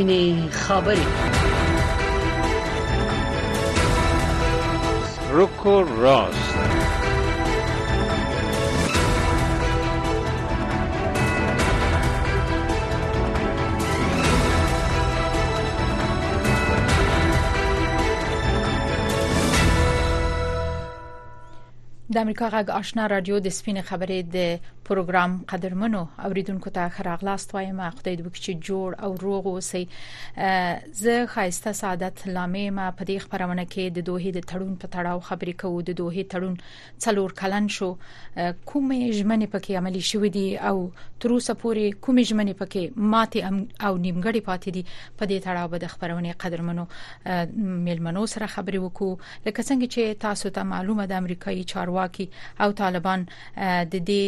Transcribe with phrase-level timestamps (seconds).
[0.00, 1.06] سپینې خبرې
[5.36, 6.50] روکو راست.
[22.12, 24.36] د امریکا غږ آشنا رادیو د سپینې خبرې د
[24.90, 27.80] پروګرام قدرمنو اوریدونکو ته خراغلاست وایم.
[27.98, 29.84] خدای دې وکړي چې جوړ او روغ اوسئ.
[31.02, 35.20] زه خایسته سعادت لامې ما په دې خبرونه کې د دوه د تړون په تړاو
[35.28, 35.82] خبرې کوو.
[35.82, 36.56] د دوه تړون
[37.04, 37.90] څلور کلن شو.
[38.70, 40.76] کومې ژمنې پکې عملي شوې دي او
[41.20, 42.82] تر اوسه پورې کومې ژمنې پکې
[43.14, 43.38] ماته
[43.86, 44.82] او نیمګړې پاتې دي
[45.18, 46.84] په دې تړاو به د خبرونه قدرمنو
[47.86, 49.12] میلمنو سره خبرې وکړو.
[49.46, 52.26] لکه څنګه چې تاسو ته معلومه ده امریکایي چارواکي
[52.60, 53.26] او طالبان
[53.92, 54.22] د دې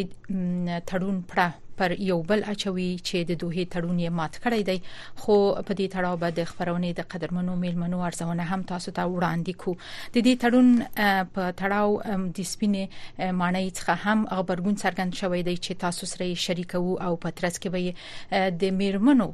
[0.89, 1.49] تړون پړه
[1.83, 4.79] پر یو بل اچوي چې د دوه تړون یې مات کړی دی.
[5.25, 9.53] خو په دې تړاو به د خبرونه د قدرمنو میلمنو ارزونه هم تاسو ته وړاندې
[9.65, 9.77] کو
[10.15, 10.69] د دې تړون
[11.35, 11.91] په تړاو
[12.39, 17.31] د سپینې معنی څخه هم خبرګون څرګند شوی دی چې تاسو سره شریکو او په
[17.41, 19.29] ترڅ کې به د میرمنو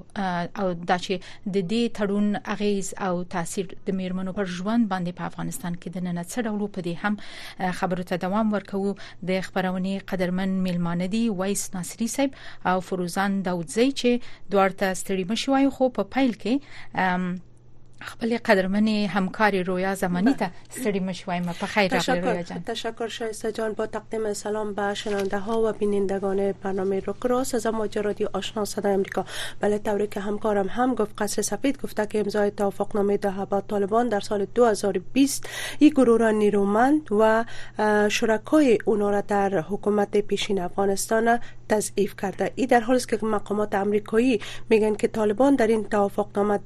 [0.60, 1.14] او د چې
[1.54, 6.06] د دې تړون اغیز او تاثیر د میرمنو پر ژوند باندې په افغانستان کې د
[6.08, 8.82] نن څه ډول په دې هم خبرو ته دوام ورکو
[9.32, 14.10] د خبرونه قدرمن میلمانه دی وایس ناصری صاحب او فروزان داودزی چې
[14.52, 16.54] دوړ ته ستړي مشوي خو په فایل کې
[18.00, 22.62] خپل قدرمن همکاری رویا زمانی ته ستړي مشوایم په خیر راغلی رویا جان.
[22.66, 23.72] تشکر شایسته جان.
[23.72, 28.64] با تقدیم سلام به شنونده ها و بینندگان برنامه رو کراس از موج رادیو آشنا
[28.64, 29.24] صدای امریکا.
[29.60, 34.08] بله طوری که همکارم هم گفت قصر سفید گفته که امضای توافقنامه دوحه با طالبان
[34.08, 35.48] در سال 2020
[35.80, 37.44] یک گروه را نیرومند و
[38.08, 42.52] شرکای اونا را در حکومت پیشین افغانستان تضعیف کرده.
[42.54, 46.58] ای در حالی است که مقامات امریکایی میگن که طالبان در این توافقنامه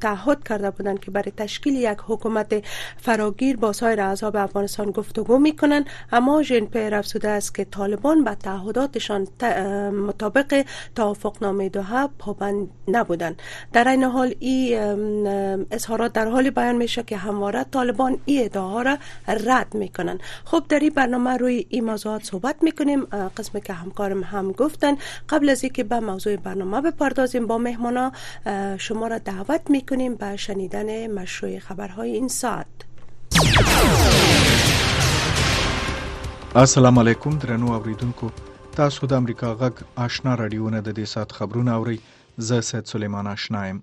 [0.00, 2.64] تعهد کرده بودند که برای تشکیل یک حکومت
[2.96, 8.34] فراگیر با سایر اعضاب افغانستان گفتگو می‌کنند اما ژن پیر افزوده است که طالبان به
[8.34, 9.26] تعهداتشان
[10.06, 10.64] مطابق
[10.94, 13.42] توافقنامه دوحه پابند نبودند.
[13.72, 15.26] در این حال این
[15.70, 18.98] اظهارات در حال بیان میشه که همواره طالبان این ادعا را
[19.28, 23.04] رد می‌کنند خب در این برنامه روی این موضوعات صحبت می‌کنیم.
[23.36, 23.72] قسمی که
[24.12, 24.96] همکارم هم گفتن.
[25.28, 28.12] قبل از اینکه به موضوع برنامه بپردازیم با مهمانا
[28.78, 32.66] شما را دعوت میکنیم به شنیدن مشروع خبرهای این ساعت.
[36.54, 38.30] السلام علیکم درنو اوریدونکو.
[38.76, 41.98] تاسو د امریکا غږ آشنا رادیو نه د دې سات خبرونه اوري
[42.38, 43.82] زه سید سلیمان آشنایم.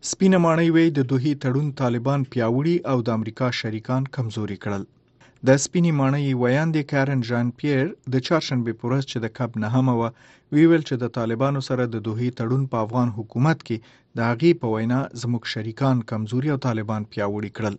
[0.00, 4.84] سپینه مانای وایي د دوحې تړون طالبان پیاوړي او د امریکا شریکان کمزوري کړل
[5.46, 7.82] د سپینې مانای ویاندې کارن جان پیر
[8.12, 10.00] د چهارشنبه پورز چې د کب نه هم و
[10.54, 13.76] ویل چې د طالبانو سره د دوحې تړون په افغان حکومت کې
[14.16, 17.76] د هغې په وینا زموږ شریکان کمزوري او طالبان پیاوړي کړل.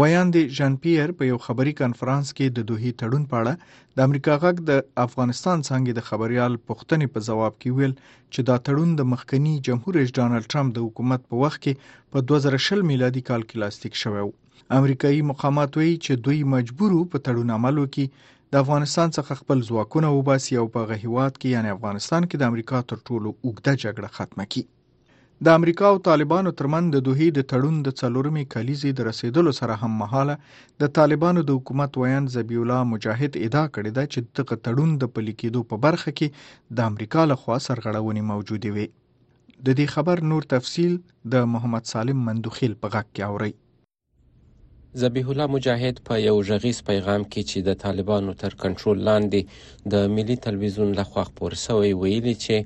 [0.00, 3.54] ویاندې جان پیر په یو خبري کانفرنس کې د دوحې تړون په اړه
[3.96, 7.94] د امریکا غږ د افغانستان څنګه د خبريال پښتنې په جواب کې ویل
[8.32, 11.72] چې دا تړون د مخکنی جمهور رئیس ډانلډ ټرمپ د حکومت په وخت کې
[12.12, 14.30] په 2020 میلادي کال کې لاسلیک شوی و
[14.76, 18.24] امریکایي مقامات وایي چې دوی مجبورو په تړون عملو کې
[18.54, 22.80] د افغانستان څخه خپل ځواکونه وباسي او په غهیوات کې یعنی افغانستان کې د امریکا
[22.90, 24.64] تر ټولو اوږده جګړه ختمه کړي.
[25.46, 29.76] د امریکا او طالبانو ترمن د دوحې د تړون د څلورمې کلیزې د رسیدلو سره
[29.82, 30.34] هم مهاله
[30.84, 35.12] د طالبانو د حکومت ویان زبی الله مجاهد ادعا کړې ده چې دغه تړون د
[35.14, 40.50] پلي کېدو په برخه کې د امریکا لخوا سرغړونې موجوده وي د دې خبر نور
[40.54, 41.00] تفصيل
[41.36, 43.52] د محمد سالم مندوخیل په غږ کې اوري
[44.96, 49.40] ذبیح الله مجاهد په یو ژغیز پیغام کې چې د طالبانو تر کنټرول لاندې
[49.92, 52.56] د ملي تلویزیون لخوا خبر شوی ویلي چې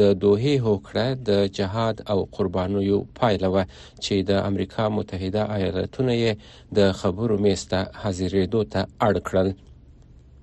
[0.00, 3.62] د دوه هوکړه د جهاد او قربانیو پایله و
[4.04, 6.32] چې د امریکا متحده ایالاتونو یې
[6.80, 9.48] د خبرو میسته حاضرېدو ته اړ کړل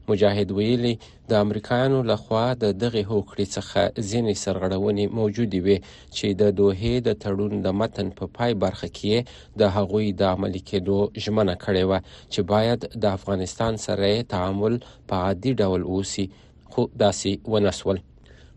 [0.09, 0.93] مجاهد ویلي
[1.29, 5.77] د امریکایانو لخوا د دغه هوکړې څخه ځینې سرغړونې موجودې وي
[6.15, 9.15] چې د دوه د تړون د متن په پا پای برخه کې
[9.59, 11.91] د هغوی د عملي کېدو ژمنه کړې و
[12.33, 14.73] چې باید د افغانستان سره تعامل
[15.09, 16.25] په عادي ډول وسی
[16.71, 17.97] خو داسې ونسول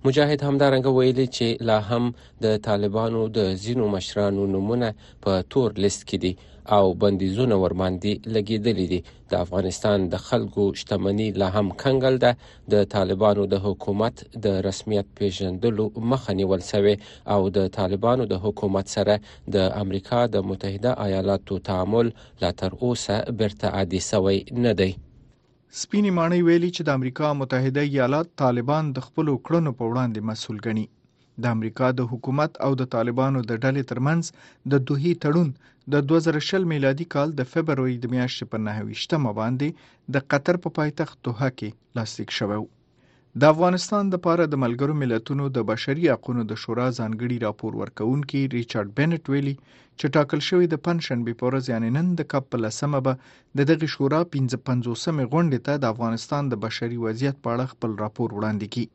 [0.06, 2.05] مجاهد همدارنګه ویلي چې لا هم
[2.44, 4.89] د طالبانو د زینو مشرانو نمونه
[5.25, 6.33] په تور لیست کې دي
[6.76, 9.00] او بندیزونه ورماندې لګیدلې دي.
[9.31, 12.32] د افغانستان د خلکو شتمنۍ لا هم کنګل ده.
[12.73, 16.94] د طالبانو د حکومت د رسمیت پیژندلو مخه نیول شوی
[17.35, 19.15] او د طالبانو د حکومت سره
[19.56, 22.06] د امریکا د متحده ایالاتو تعامل
[22.43, 24.93] لا تر اوسه برته عادي شوی نه دی.
[25.81, 30.61] سپینې ماڼۍ ویلي چې د امریکا متحده ایالات طالبان د خپل کړنو په وړاندې مسول
[30.67, 30.87] ګڼي.
[31.43, 34.23] د امریکا د حکومت او د طالبانو د ډلې ترمنځ
[34.73, 35.50] د دوهې تړون
[35.93, 39.69] د 2020 میلادي کال د فبرورۍ د میاشتې په 9 باندې
[40.14, 42.58] د قطر په پایتخت دوحه کې لاسلیک شوی
[43.40, 48.43] د افغانستان د پاره د ملګرو ملتونو د بشري حقوقو د شورا ځانګړي راپور ورکونکي
[48.56, 49.55] ریچارډ بنټ ویلي
[49.99, 53.14] چې ټاکل شوی د پنځشنبه په ورځ یعنی نن د کب لسمه به
[53.61, 58.29] د دغه شورا 1550مه غونډه ته د افغانستان د بشري وضعیت په اړه خپل راپور
[58.37, 58.87] وړاندې کړي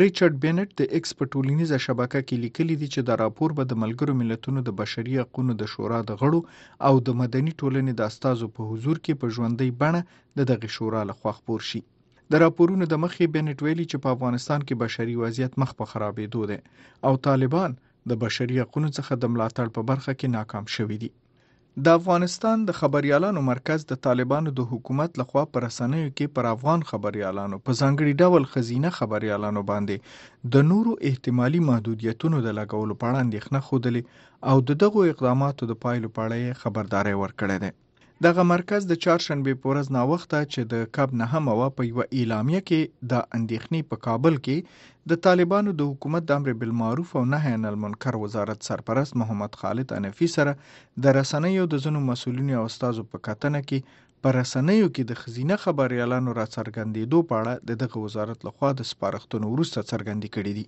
[0.00, 3.78] ریچارډ بنټ د ایکس په ټولنیزه شبکه کې لیکلي دي چې دا راپور به د
[3.82, 6.40] ملګرو ملتونو د بشري حقوقو د شورا د غړو
[6.88, 10.00] او د مدني ټولنې د استازو په حضور کې په ژوندۍ بڼه
[10.40, 11.80] د دغه شورا لخوا خبر شي.
[12.34, 16.42] د راپورونو د مخې بنټ ویلي چې په افغانستان کې بشري وضعیت مخ په خرابېدو
[16.50, 16.60] دی
[17.06, 17.80] او طالبان
[18.12, 21.10] د بشري حقوقو څخه د ملاتړ په برخه کې ناکام شوي دي
[21.84, 26.84] د افغانستان د خبريالانو مرکز د طالبانو د حکومت لخوا پر رسنیو کې پر افغان
[26.90, 29.96] خبريالانو په ځانګړي ډول خزینه خبريالانو باندې
[30.54, 34.02] د نورو احتمالي محدودیتونو د لګولو په اړه اندېښنه خوده
[34.52, 37.70] او دغه اقداماتو د پایلو په اړه خبرداري ورکړه ده
[38.24, 41.88] دغه مرکز د چهارشنبه په ورځ نا وخته چې د کب نه هم وا په
[41.88, 44.56] یو اعلامیه کې د اندېښنې په کابل کې
[45.12, 49.92] د طالبانو د حکومت د امر بالمعروف او نهي عن المنکر وزارت سرپرست محمد خالد
[49.98, 50.56] انفي سره
[51.06, 55.62] د رسنیو د زنو مسولینو او استادو په کتنه کې پر رسنیو کې د خزینه
[55.66, 60.66] خبريالانو را څرګندېدو په اړه دغه وزارت لخوا د سپارښتنو وروسته څرګندې کړې دي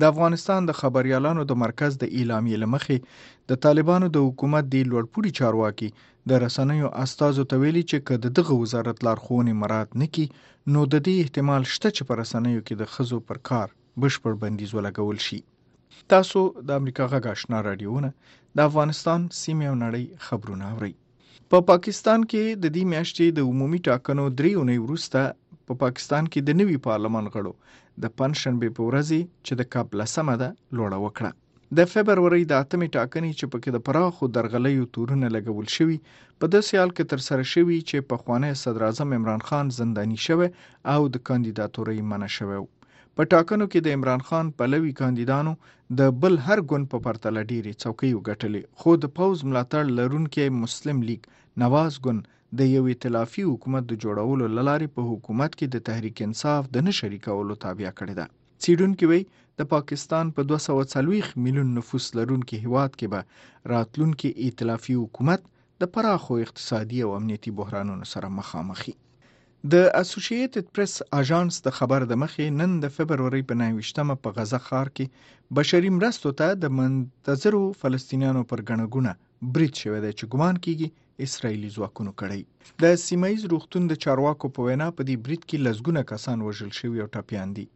[0.00, 2.98] د افغانستان د خبريالانو د مرکز د اعلامیې لمخې
[3.52, 5.88] د طالبانو د حکومت د لوړپوړي چارواکي
[6.32, 10.26] د رسنیو استازو ته ویلي چې کله دغه وزارت لارښوونې مراد نکړي
[10.76, 13.68] نو د دې احتمال شته چې په رسنیو کې د خزو پر کار
[14.04, 15.40] بشپړ بندیز ولګول شي.
[16.12, 18.10] تاسو د امریکا غږ آشنا رادیوونه
[18.56, 20.94] د افغانستان سیمه او نړۍ خبرونه اورئ.
[21.50, 25.20] په پا پاکستان کې د دې میاشتې د عمومي ټاکنو درې اونۍ وروسته
[25.66, 27.52] په پا پاکستان کې د نوي پارلمان غړو
[28.02, 29.10] د پنځشنبه په ورځ
[29.46, 31.30] چې د کاپ لسمه ده لوړه وکړه.
[31.78, 35.96] د فبرवरी د اتمې ټاکنې چې پکې د پراخو درغلیو تورونه لګول شوی
[36.40, 40.18] په داسې حال کې تر سره شوی چې په خوانه صدر اعظم عمران خان زنداني
[40.26, 40.48] شوی
[40.94, 42.60] او د کاندیداتورۍ منع شوی
[43.18, 45.52] په ټاکنو کې د عمران خان پلوي کاندیدانو
[46.00, 51.02] د بل هر ګوند په پرتله ډېری څوکۍ وګټلې خو د پوز ملاتړ لرونکي مسلم
[51.08, 51.28] لیگ
[51.64, 56.68] نواز ګوند د یو ائتلافي حکومت د جوړولو لارې په حکومت کې د تحریک انصاف
[56.74, 58.26] د نشری کولو تابع کړی ده.
[58.62, 59.22] څېړونکو وی
[59.60, 63.20] د پاکستان په 240 میلیون نفوس لرونکي هیواد کې به
[63.74, 65.50] راتلونکي ائتلافي حکومت
[65.82, 68.94] د پراخو اقتصادي او امنیتي بحرانونو سره مخامخي
[69.72, 74.60] د اسوسییټډ پریس اژانس د خبر د مخې نن د فبرورۍ په 9مه په غزه
[74.66, 75.06] ښار کې
[75.58, 79.14] بشري مرستو ته د منتظرو فلسطینیانو پر غنګونه
[79.56, 80.88] برید شوی دی چې ګمان کیږي
[81.26, 82.42] اسرایلی ځواکونو کړی.
[82.82, 86.98] د سیمایي روغتون د چارواکو په وینا په دې برید کې لزګونه کسان وژل شوی
[87.04, 87.66] او ټاپیان دي.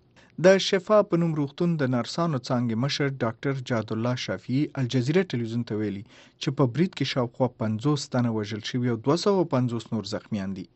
[0.46, 5.64] د شفا په نوم روغتون د نرسانو څنګه مشر ډاکټر جاد الله شافعي الجزیره ټلویزیون
[5.70, 6.05] ته ویلي
[6.43, 10.67] چې په برید کې شاوخوا 50 تنه وژل شوی او 250 نور زخمیان دي.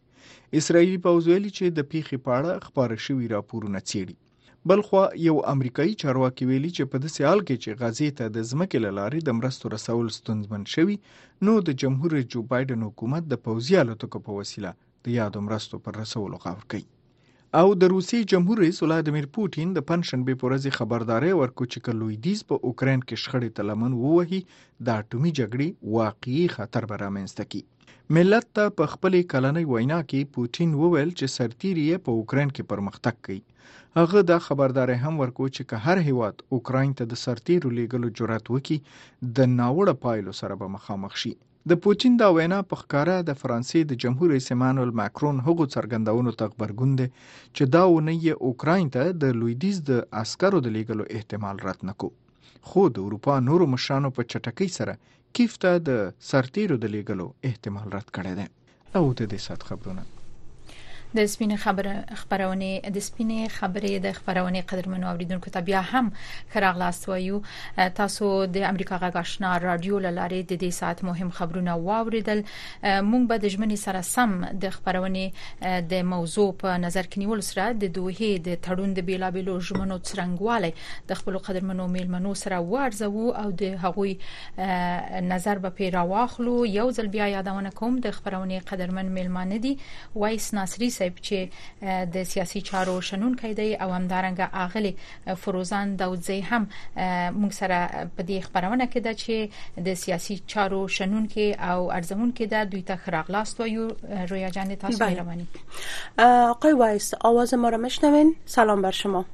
[0.60, 3.80] اسرایلی پوځ ویلي چې د پیښې په اړه خبره شوی راپورونه
[4.62, 8.44] څېړي بلخوا یو امریکایي چارواکي ویلي چې په داسې حال کې چې غزې ته د
[8.50, 10.96] ځمکې لارې د مرستو رسول ستونزمن شوی
[11.48, 14.70] نو د جمهور جو بایدن حکومت د پوځي الوتکو په وسیله
[15.04, 16.84] د یادو مرستو پر رسولو غور کوي.
[17.60, 22.44] او د روسي جمهور رئیس ولادمیر پوتین د پنځشنبه په ورځ خبرداري ورکړ چې کلویدیز
[22.52, 24.40] په اوکرين کې شخړې تلمن ووهي
[24.86, 25.68] د اټومي جګړې
[26.00, 27.62] واقعي خطر به رامنځته کړي.
[28.16, 33.14] ملت ته په خپلې کلنۍ وینا کې پوتین وویل چې سرتیری په اوکرين کې پرمختګ
[33.28, 33.42] کوي
[34.00, 38.46] هغه دا خبرداري هم ورکو چې که هر هیواد اوکرين ته د سرتیرو لیږلو جرأت
[38.54, 38.78] وکړي
[39.38, 41.34] د ناوړه پایلو سره به مخامخ شي.
[41.70, 46.32] د پوتین دا وینا په ښکارا د فرانسې د جمهور رئیس ایمانوئل ماکرون هغو څرګندونو
[46.40, 47.06] ته خبرګون دي
[47.56, 52.10] چې دا ونه یې اوکرين ته د لویدیز د عسکرو د لیږلو احتمال رات نکو
[52.70, 54.98] خو د اروپا نورو مشرانو په چټکۍ سره
[55.38, 58.46] کیف ته د سرتیرو د لیږلو احتمال رد کړی دی.
[58.96, 60.21] او د دې سات خبرونه
[61.16, 66.12] د سپینې خبره خبرونه د سپینې خبرې د خبرونه قدرمنو اوریدونکو ته بیا هم
[66.54, 67.42] خراغلاست وایو.
[68.00, 72.42] تاسو د امریکا غاښنا رادیو لاره د دې سات مهم خبرونه واوریدل.
[72.84, 74.32] مونږ به د ژمنې سره سم
[74.64, 75.24] د خبرونه
[75.92, 80.70] د موضوع په نظر کې نیول سره د دوه د تړون د بیلابلو ژمنو څرنګواله
[81.12, 84.18] د خپل قدرمنو میلمنو سره ورزو او د هغوی
[85.32, 89.76] نظر به پیرا واخلو یو ځل بیا یادونه کوم د خبرونه قدرمن میلمانه دي
[90.24, 91.38] وایس ناصری صاحب چې
[92.16, 94.94] د سیاسي چارو شنونکې دی او همدارنګه اغلی
[95.44, 96.68] فروزان داودزی هم
[97.40, 97.78] موږ سره
[98.16, 102.96] په دې خبرونه کې ده چې د سیاسي چارو شنونکې او ارزمونکې ده دوی ته
[103.06, 103.88] خراغلاست وایو.
[104.30, 105.46] رویا جان تاسو مهرباني.
[106.18, 109.24] آقای وایس آواز ما را میشنوین؟ سلام بر شما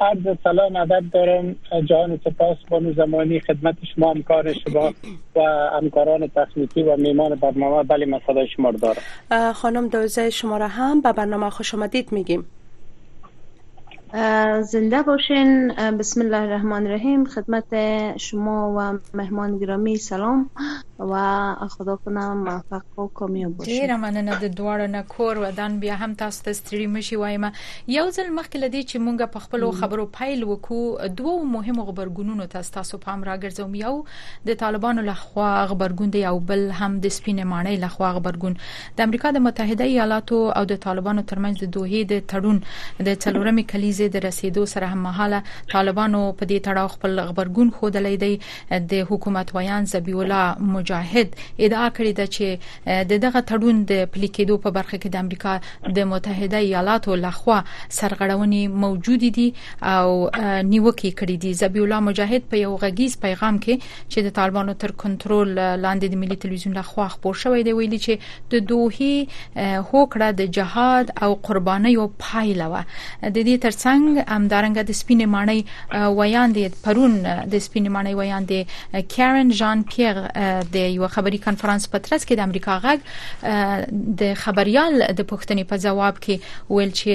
[0.00, 1.56] عرض سلام ادب دارم.
[1.88, 4.92] جهان سپاس بانو زمانی خدمت شما همکار شما
[5.36, 5.40] و
[5.80, 7.82] همکاران تخنیکی و میمان برنامه.
[7.82, 9.52] بله من صدای شما دارم.
[9.52, 12.44] خانم دوزه شما را هم به برنامه خوش آمدید میگیم.
[14.60, 15.68] زنده باشین.
[15.98, 17.24] بسم الله الرحمن الرحیم.
[17.24, 17.74] خدمت
[18.16, 20.50] شما و مهمان گرامی سلام.
[20.98, 25.94] و خدا کنه موفق و کامیاب باشین ډیره مننه د دواړو نه کور ودان بیا
[25.94, 27.44] هم تاسو ته ستړي مشي وایم
[27.96, 32.72] یو ځل مخکې لدی چې مونږ په خپل خبرو پایل وکړو دوه مهمو خبرګونونو تاسو
[32.78, 33.74] تاسو پام راګرځوم.
[33.74, 34.04] یو
[34.50, 38.58] د طالبانو لخوا خبرګون دی او بل هم د سپینې مانۍ لخوا خبرګون
[39.00, 42.58] د امریکا د متحده ایالاتو او د طالبانو ترمنځ د دوحې د تړون
[43.06, 45.42] د څلورمې کلیزې د رسیدو سره هم مهاله
[45.74, 48.34] طالبانو په دې تړاو خپل خبرګون خوده لیدي
[48.92, 50.44] د حکومت ویان زبی الله
[50.88, 51.28] مجاهد
[51.58, 52.46] ادعا کړې ده چې
[53.10, 55.52] د دغه تړون د پلي کېدو په برخه کې د امریکا
[55.98, 57.58] د متحده ایالاتو لخوا
[57.98, 59.48] سرغړونې موجود دي
[59.94, 60.30] او
[60.72, 61.52] نیوکه کړې دي.
[61.62, 63.74] زبی الله مجاهد په یو غږیز پیغام کې
[64.10, 65.54] چې د طالبانو تر کنټرول
[65.84, 68.14] لاندې د ملي تلویزیون لخوا خبر شوی دی ویلي چې
[68.52, 69.16] د دوه
[69.90, 74.02] هوکړه د جهاد او قرباني او پایله و د دې ترڅنګ
[74.34, 75.60] همدارنګه د سپینې مانۍ
[76.20, 77.14] ویان دي پرون
[77.52, 78.60] د سپینې مانۍ ویان دي
[79.16, 80.22] کارن جان پیر
[80.74, 82.98] د یو خبري کانفرنس په ترڅ کې د امریکا غږ
[84.22, 86.36] د خبريال د پښتنې په جواب کې
[86.76, 87.14] ویل چې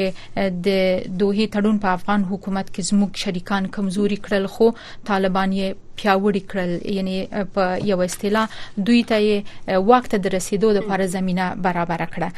[0.68, 4.70] د دوحې تړون په افغان حکومت کې زموږ شریکان کمزوري کړل خو
[5.12, 6.72] طالبان یې پیاوړي کړل.
[6.98, 7.16] یعنی
[7.58, 8.48] په یو اصطلاح
[8.78, 9.44] دوی ته
[9.92, 12.30] وخت د رسیدو لپاره زمينه برابر کړه.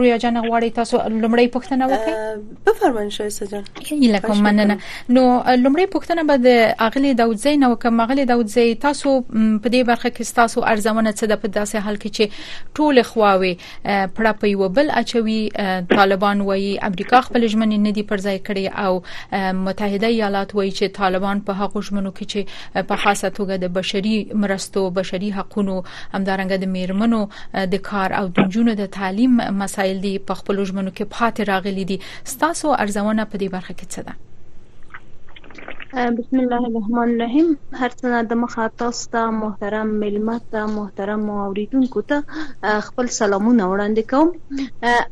[0.00, 2.14] رویا جان غواړي تاسو لمړی پښتنه وکړئ؟
[2.66, 4.78] بفرمایئ شایسته جان یله کوم مننه.
[5.08, 5.22] نو
[5.64, 10.34] لمړی پښتنه به د اغلی داوودزی نو کوم اغلی داوودزی تاسو په دې برخه کې
[10.40, 12.24] تاسو ارزونه څه د په داسې حال کې چې
[12.78, 13.52] ټول خواوي
[13.84, 15.40] پړه په یو بل اچوي
[15.94, 18.92] طالبان وایي امریکا خپل ژمنې نه دي پر ځای کړې او
[19.66, 24.16] متحده ایالات وایي چې طالبان په هغه ژمنو کې چې په خاصه توګه د بشري
[24.44, 25.76] مرستو بشري حقوقو
[26.14, 27.20] همدارنګه د میرمنو
[27.72, 31.84] د کار او د جنونو د تعلیم مسایل دي په خپل ژمنو کې پاتې راغلي
[31.90, 31.98] دي.
[32.34, 34.33] ستاسو ارزونه په دې برخه کې څه ده
[35.94, 42.16] بسم الله الرحمن الرحیم هر څه د مخه تاسو ته محترم ملمت محترم اوریدونکو ته
[42.86, 44.28] خپل سلامونه وړاندې کوم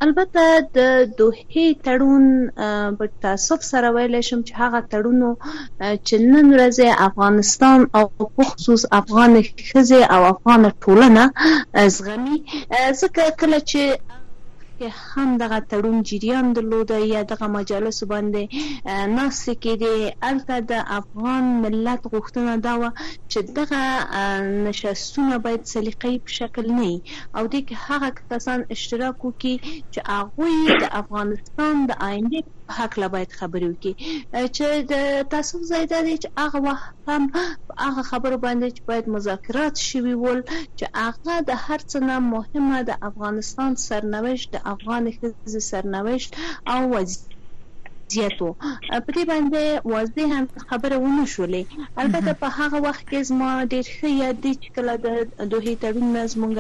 [0.07, 0.47] البته
[0.79, 2.25] د دوه تړون
[3.03, 5.31] په تاسف سره ویل شم چې هغه تړونو
[6.07, 8.05] چې نن ورځ افغانستان او
[8.41, 11.29] خصوص افغان خزه او افغان ټولنه
[11.99, 12.43] زغمي
[13.03, 14.12] ځکه کله چې
[14.83, 18.43] کې هم دغه تړون جریان درلود یا دغه مجالس باندې
[19.17, 19.87] ناس کې د
[20.31, 22.89] الته د افغان ملت غوښتنه دا و
[23.33, 23.83] چې دغه
[24.67, 26.91] نشستونه باید سلیقې په شکل نه
[27.37, 27.55] او د
[27.87, 29.55] هغه کسان اشتراک وکړي
[29.93, 32.41] چې هغه د افغانستان د آینده
[32.79, 33.95] حق لا باید خبرې وکړي.
[34.57, 34.95] چې د
[35.35, 37.23] تاسو ځای دی چې هغه وخت هم
[37.87, 40.41] هغه خبرو باندې چې باید مذاکرات شوي ول
[40.79, 46.31] چې هغه د هر څه نه مهمه د افغانستان سرنوشت د افغان ښځې سرنوشت
[46.75, 47.33] او وضعیت
[48.15, 48.53] زیات وو
[49.05, 51.63] په دې باندې واضح هم خبره ونه شولې.
[52.03, 55.07] البته په هغه وخت کې زما ډېر ښه یاد دي چې کله د
[55.53, 56.57] دوه تړون زمونږ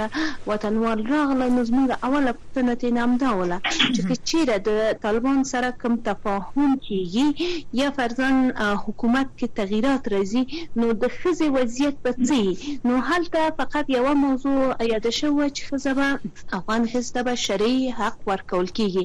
[0.51, 3.59] وطنوال راغله نو زمونږ اوله پوښتنه ته نام دا وله
[3.95, 4.71] چې چیرې د
[5.05, 7.27] طالبان سره کوم تفاهم کیږي
[7.81, 8.31] یا فرضاً
[8.85, 10.43] حکومت کې تغیرات راځي
[10.81, 12.39] نو د خزي وضعیت په څه
[12.89, 14.61] نو هلته فقط یو موضوع
[14.93, 15.93] یاد شو چې خزه
[16.59, 16.83] افغان
[17.27, 19.05] به شرعي حق ورکول کیږي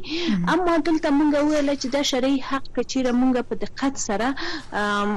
[0.54, 4.28] اما دلته مونږ ویل چې دا شرعي حق چې موږ په دقت سره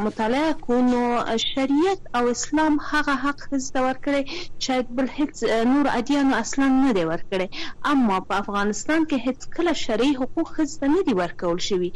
[0.06, 4.22] مطالعه کوو شریعت او اسلام هغه حق هڅه ورکړي
[4.64, 5.34] چې بل هیڅ
[5.72, 7.46] نور ادیان اصلا نه دی ورکړي
[7.92, 11.90] اما په افغانستان کې هیڅ کله شرعي حقوق هڅه نه دی ورکول شوی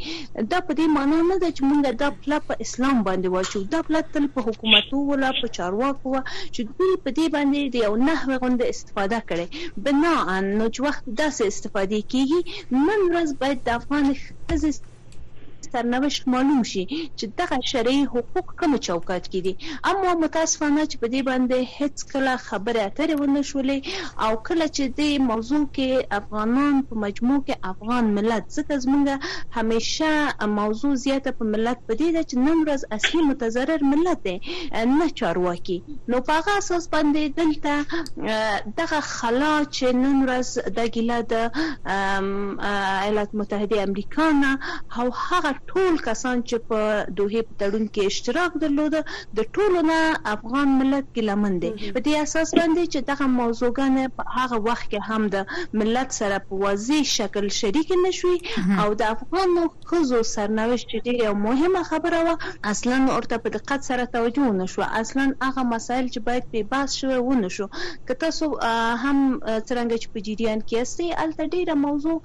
[0.51, 3.79] دا په دې معنی نه ده چې موږ دا پلا په اسلام باندې واچو دا
[3.87, 6.15] پلا تل په حکومتو ولا په چارواکو
[6.53, 9.45] چې دوی په دې باندې د یو نحوه غونډه استفاده کړي.
[9.85, 12.41] بنا ان نو چې وخت داسې استفادې کیږي
[12.87, 14.71] نن ورځ باید د افغان ښځې
[15.75, 16.83] سرنوشت معلوم شي
[17.17, 19.53] چې دغه شرعي حقوق کوم چوکاټ کې دي.
[19.89, 23.79] اما متاسفانه چې په دې باندې هیڅ کله خبره اترې ونه شولې
[24.25, 25.89] او کله چې د موضوع کې
[26.19, 29.05] افغانان په مجموع کې افغان ملت ځکه زمونږ
[29.57, 30.09] همیشه
[30.59, 34.37] موضوع زیاته په ملت په دې ده چې نن ورځ اصلي متضرر ملت دی
[34.99, 35.77] نه چارواکي.
[36.13, 37.73] نو په هغه اساس باندې دلته
[38.81, 41.33] دغه خلا چې نن ورځ د ګیله د
[43.03, 44.51] ایالات متحده امریکا نه
[44.97, 46.79] او هغه ټول کسان چې په
[47.19, 49.01] دوه په تړون کې اشتراک درلوده
[49.39, 49.99] د ټولو نه
[50.35, 54.85] افغان ملت کې لمن دي په دې اساس باندې چې دغه موضوعګان په هغه وخت
[54.91, 55.37] کې هم د
[55.81, 58.37] ملت سره په واضح شکل شریک نشوي
[58.83, 59.57] او د افغان
[59.91, 62.35] خزو سرنوشت چې ډیره مهمه خبره و
[62.73, 67.19] اصلا ورته په دقت سره توجه نشو اصلا هغه مسایل چې باید په باس شوی
[67.27, 67.67] ونه شو.
[68.07, 68.45] که تاسو
[69.03, 69.17] هم
[69.69, 72.17] څنګه چې په جریان کې استي الته ډیره موضوع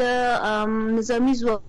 [0.00, 0.02] د
[0.98, 1.62] نظامی ځواک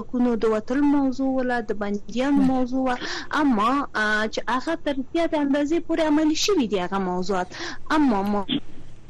[0.00, 2.86] حقونو د وتل موضوع ولا د بنديانو موضوع
[3.40, 3.70] اما
[4.34, 7.48] چې هغه تر زیات اندازې پورې عملی شوی دی هغه موضوعات.
[7.96, 8.20] اما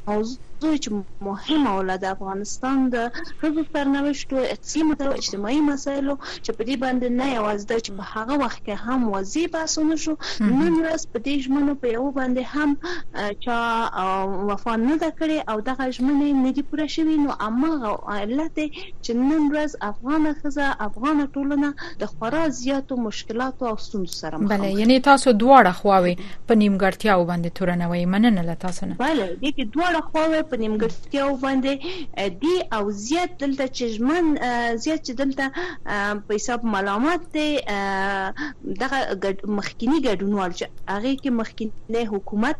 [0.09, 0.89] موضوع موضوع چې
[1.21, 2.97] مهمه ول د افغانستان د
[3.39, 7.91] ښځو سرنوشت او اقتصادي او اجتماعي مسایلو چې په دې باندې نه یوازې د چې
[7.97, 12.05] په هغه وخت کې هم وظیفه باسونه شو نن ورځ په دې ژمنو په یو
[12.17, 12.69] باندې هم
[13.43, 13.53] چې
[14.49, 17.71] وفا نه ده کړې او دغه ژمنې نه دي پوره شوې نو اما
[18.15, 18.57] علت
[19.03, 21.69] چې نن ورځ افغان ښځه افغان ټولنه
[22.01, 26.15] د خورا زیاتو مشکلاتو او ستونزو سره مخ بله یعنی تاسو دواړه خواوي
[26.47, 28.95] په نیمګړتیاو باندې تورنوي مننه له تاسو نه.
[29.05, 31.73] بله دې دواړه خواوي په نیمګړتیاو باندې
[32.43, 34.25] دی او زیات دلته چې ژمن
[34.83, 35.45] زیات چې دلته
[36.27, 37.49] په حساب ملامت دی
[38.81, 38.99] دغه
[39.59, 42.59] مخکینی ګډونوال چې هغه کې مخکینی حکومت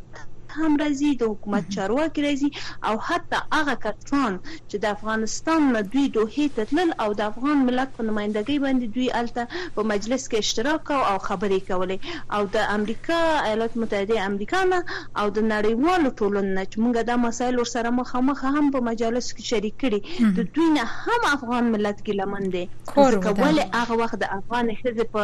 [0.57, 2.49] هم راځي د حکومت چارواکي راځي
[2.87, 7.65] او حتی هغه کسان چې د افغانستان نه دوی دوه ته تلل او د افغان
[7.69, 9.43] ملت په نمائندګۍ باندې دوی الته
[9.75, 11.97] په مجلس کې اشتراک او خبرې کولې.
[12.35, 14.79] او د امریکا ایالات متحده امریکا نه
[15.21, 19.75] او د نړیوالو ټولنې چې موږ د مسایل سره مخامخ هم په مجالس کې شریک
[19.83, 19.99] کړي
[20.37, 22.63] د دوی نه هم افغان ملت کې لمن دي
[23.13, 25.23] ځکه ولې هغه وخت د افغان ښځې په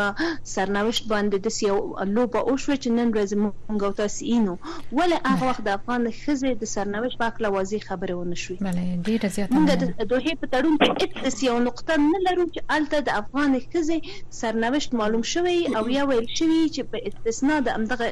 [0.54, 1.78] سرنوشت باندې د سیو
[2.16, 4.56] لوبه او شو چې نن ورځ موږ تاسو اینو
[4.98, 8.58] ولې هغه وخت د افغان خزې د سرنوشت په اړه واضح خبره ونه شوې.
[8.68, 12.62] بله ډیره زیاته موږ د دوه په تړون کې هیڅ یو نقطه نه لرو چې
[12.78, 14.00] الته د افغان خزې
[14.40, 18.08] سرنوشت معلوم شوی او یا ویل شوی چې په استثناء د امدغه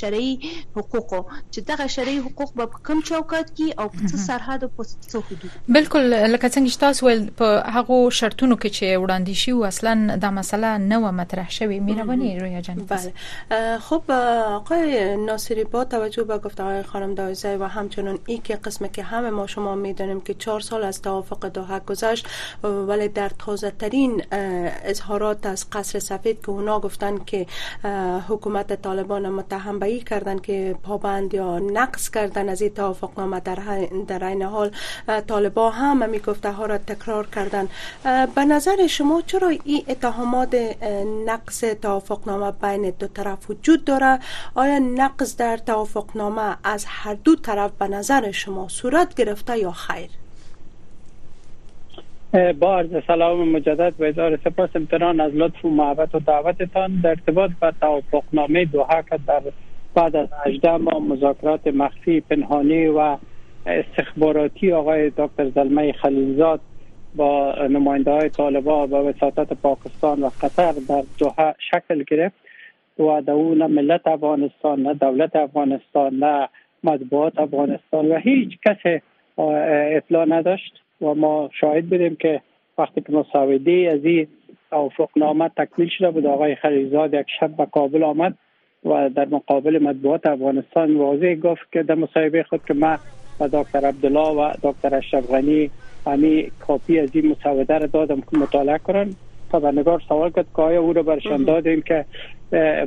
[0.00, 0.32] شرعي
[0.76, 1.20] حقوقو.
[1.52, 5.18] چې دغه شرعي حقوق په کوم چوکاټ کې او په څه سرحد او په څه
[5.30, 6.02] حدود بالکل
[6.34, 7.46] لکه څنګه چې تاسو ول په
[7.76, 12.60] هغه شرطونو کې چې وړاندې شي اصلا دا مسله نه و مطرح شوی میروانی رویا
[12.68, 13.78] جان بله.
[13.88, 18.86] خب آقای ناصری با توجه به گفته های خانم دایزه و همچنان ای که قسم
[18.86, 22.26] که همه ما شما می‌دانیم که چهار سال از توافق دوحه گذشت
[22.62, 24.22] ولی در تازه ترین
[24.84, 27.46] اظهارات از قصر سفید که اونا گفتن که
[28.28, 33.88] حکومت طالبان متهم به کردن که پابند یا نقص کردن از این توافق نامه در,
[34.08, 34.70] در این حال
[35.26, 37.68] طالبان هم می گفته ها را تکرار کردن.
[38.34, 40.54] به نظر شما چرا این اتهامات
[41.26, 44.18] نقص توافق نامه بین دو طرف وجود داره؟
[44.54, 49.70] آیا نقص در توافق نامه از هر دو طرف به نظر شما صورت گرفته یا
[49.70, 50.10] خیر؟
[52.52, 57.00] با عرض سلام مجدد و ادار سپاس امتنان از لطف و محبت و دعوتتان.
[57.00, 59.42] در ارتباط با توافقنامه دوحه که در
[59.94, 63.16] بعد از 18 ماه مذاکرات مخفی پنهانی و
[63.66, 66.60] استخباراتی آقای دکتر زلمه خلیلزاد
[67.16, 72.36] با نماینده های طالبان و وساطت پاکستان و قطر در دوحه شکل گرفت.
[72.98, 76.48] و دون ملت افغانستان نه دولت افغانستان نه
[76.84, 79.00] مطبوعات افغانستان و هیچ کس
[79.96, 82.40] اطلاع نداشت و ما شاهد بودیم که
[82.78, 84.26] وقتی که مساوده از این
[84.70, 88.34] توافقنامه تکمیل شده بود آقای خلیزاد یک شب به کابل آمد
[88.84, 92.96] و در مقابل مطبوعات افغانستان واضح گفت که در مصاحبه خود که ما
[93.40, 95.70] و دکتر عبدالله و دکتر اشرف غنی
[96.06, 99.10] همی کاپی از این مسوده را دادم که مطالعه کنن.
[99.52, 102.04] خبرنگار سوال کرد که آیا او رو برشان دادیم که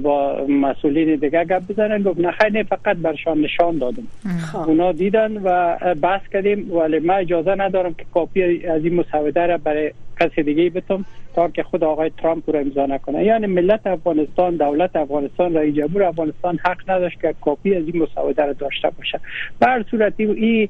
[0.04, 4.04] با مسئولین دیگه گپ بزنن گفت نه خیلی فقط برشان نشان دادم.
[4.52, 4.58] خب.
[4.58, 9.58] اونا دیدن و بحث کردیم ولی ما اجازه ندارم که کاپی از این مسوده را
[9.58, 13.24] برای کسی دیگه بتم تا که خود آقای ترامپ رو امضا نکنه.
[13.24, 18.46] یعنی ملت افغانستان دولت افغانستان رئیس جمهور افغانستان حق نداشت که کاپی از این مسوده
[18.46, 19.20] را داشته باشه.
[19.60, 20.70] به هر صورتی این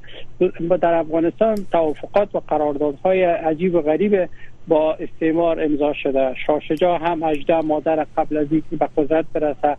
[0.80, 4.28] در افغانستان توافقات و قراردادهای عجیب و غریب
[4.68, 6.34] با استعمار امضا شده.
[6.80, 9.76] شاه هم 18 مادر قبل از اینکه به قدرت برسه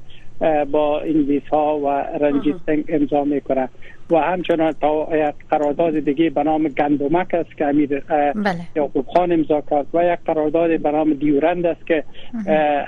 [0.71, 1.87] با انگلیس ها و
[2.23, 3.69] رنجیت سنگ امضا می‌کنه.
[4.09, 8.33] و همچنان تا یک قرارداد دیگه به نام گندمک است که امیر بله.
[8.75, 9.85] یعقوب خان امضا کرد.
[9.93, 12.03] و یک قرارداد به نام دیورند است که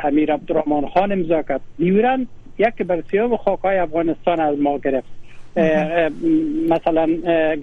[0.03, 1.61] امیر عبدالرحمن خان امضا کرد.
[1.77, 5.07] دیورند یک برسیاب خاکای افغانستان از ما گرفت.
[6.69, 7.07] مثلا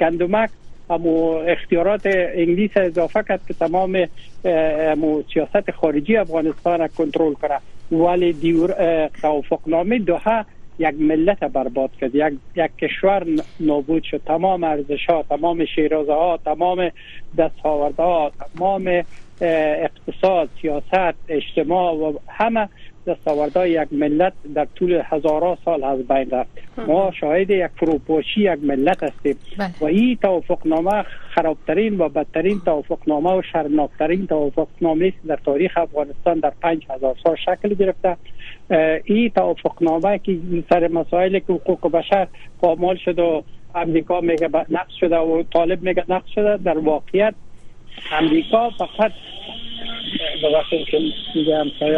[0.00, 0.50] گندمک
[0.90, 2.00] امو اختیارات
[2.35, 4.09] انگلیس اضافه کرد که تمام
[4.44, 7.59] امو سیاست خارجی افغانستان کنترل کنه.
[7.92, 10.44] ولی دیور توافقنامه دوها
[10.79, 12.14] یک ملت برباد کرد.
[12.14, 13.26] یک یک کشور
[13.61, 14.20] نابود شد.
[14.26, 16.90] تمام ارزش ها تمام شیرازه ها تمام
[17.38, 19.05] دستاورده تمام
[19.40, 22.68] اقتصاد سیاست اجتماع و همه
[23.06, 26.50] دستاوردهای یک ملت در طول هزارها سال از بین رفت.
[26.86, 29.36] ما شاهد یک فروپاشی یک ملت هستیم.
[29.58, 29.70] بله.
[29.80, 31.02] و این توافقنامه
[31.34, 37.36] خرابترین و بدترین توافقنامه و شرمناکترین توافقنامه است در تاریخ افغانستان در پنج هزار سال
[37.36, 38.16] شکل گرفته.
[39.04, 40.38] این توافقنامه که
[40.70, 42.28] سر مسائل که حقوق بشر
[42.60, 43.42] پامال شد و
[43.74, 47.34] امریکا میگه نقض شده و طالب میگه نقض شده در واقعیت
[48.12, 49.12] امریکا فقط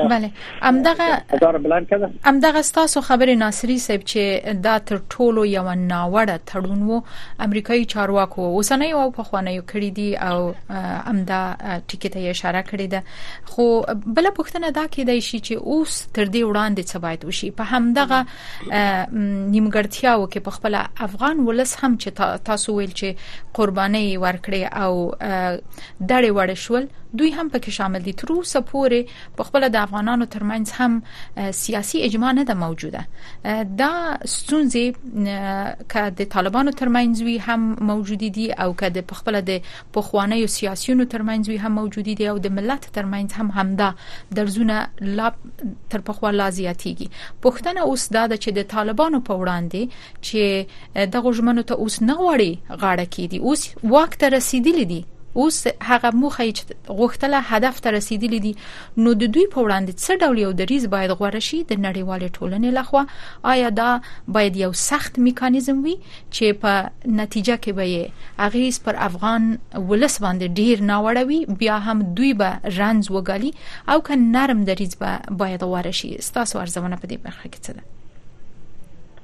[0.09, 0.31] بله.
[0.63, 1.23] امدغه
[2.25, 7.03] امدغه ستاسو خبر ناصری صاحب چې دا تر ټولو یو ناوړه تړون وو
[7.47, 10.55] امریکایي چارواکو اوسنۍ او په خوانیو کړی دي او
[11.13, 11.41] امدا
[11.89, 13.03] ټیکټ یې اشاره کړی ده.
[13.45, 17.65] خو بل پښتنه دا کېدای شي چې اوس تر دې وړاندې څه باید وشي؟ په
[17.73, 18.25] همدغه
[19.55, 20.75] نیمګړتیاو کې په خپل
[21.09, 23.09] افغان ولس هم چې تاسو ویل چې
[23.61, 24.93] قرباني ورکړي او
[26.11, 29.01] دړې وړ شول دوی هم پکې شامل دي تر اوسه پورې
[29.41, 33.03] په خپل د افغانانو ترمنځ هم سیاسي اجماع نه ده موجوده.
[33.83, 33.93] دا
[34.35, 34.87] ستونزې
[35.95, 41.09] ک د طالبانو ترمنځ وی هم موجود دي او ک د خپل د پخوانی سیاسيونو
[41.15, 43.91] ترمنځ وی هم موجود دي او د ملت ترمنځ هم همدا
[44.41, 44.79] درزونه
[45.21, 45.33] لا
[45.95, 47.09] تر پخوا لازیاتيږي
[47.45, 49.83] پښتنه اوس دا چې د طالبانو په وړاندې
[50.27, 55.01] چې د غژمنو ته اوس نه غوړي غاړه کیدي اوس وخت رسیدلی دي
[55.37, 56.63] اوس هغه موخه چې
[56.99, 58.53] غوښتله هدف ته رسیدلی دي.
[58.97, 62.71] نو د دوی په وړاندې څه ډول یو دریز باید غوړه شي د نړیوال ټولنې
[62.79, 63.05] لخوا
[63.55, 63.91] آیا دا
[64.37, 65.97] باید یو سخت میکانیزم وي
[66.35, 66.73] چې په
[67.23, 68.11] نتیجه کې به
[68.49, 73.53] اغیز پر افغان ولس باندې ډیر ناوړوي بیا هم دوی به رنز وګالي؟
[73.95, 77.73] او که نرم دریز به باید غوړه شي؟ ستاسو ارزونه په دې برخه کې څه
[77.77, 78.02] ده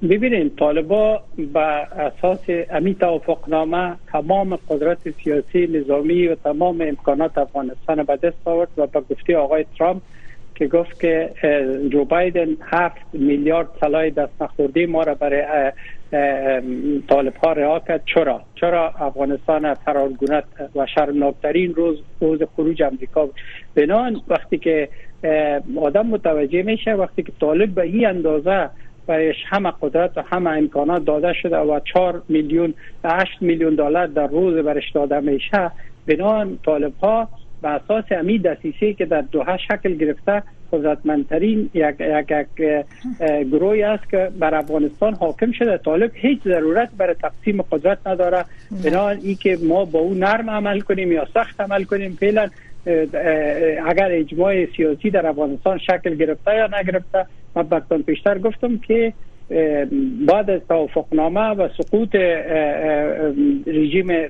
[0.03, 1.21] ببینید طالبا
[1.53, 8.69] به اساس امی توافقنامه تمام قدرت سیاسی نظامی و تمام امکانات افغانستان به دست آورد
[8.77, 10.03] و به گفته آقای ترامپ
[10.55, 11.31] که گفت که
[11.91, 15.73] جو بایدن هفت میلیارد سلاح دست نخورده ما را برای
[17.09, 18.03] طالب ها رها کرد.
[18.15, 20.45] چرا؟ چرا افغانستان فرارگونت
[20.77, 23.29] و شرمناکترین روز روز خروج امریکا
[23.75, 24.89] بنان وقتی که
[25.77, 28.71] آدم متوجه میشه وقتی که طالب به این اندازه
[29.09, 34.27] برایش همه قدرت و همه امکانات داده شده و 4 میلیون 8 میلیون دلار در
[34.27, 35.71] روز برش داده میشه.
[36.07, 37.29] بنان طالب ها
[37.63, 40.43] به اساس امی دسیسه که در دوها شکل گرفته
[40.73, 42.85] قدرتمندترین یک یک یک
[43.51, 45.79] گروهی است که بر افغانستان حاکم شده.
[45.79, 48.45] طالب هیچ ضرورت برای تقسیم قدرت نداره.
[48.85, 52.49] بنابراین ای که ما با او نرم عمل کنیم یا سخت عمل کنیم فعلا
[53.87, 59.13] اگر اجماع سیاسی در افغانستان شکل گرفته یا نگرفته من بکتان پیشتر گفتم که
[60.27, 62.15] بعد از توافقنامه و سقوط
[63.67, 64.29] رژیم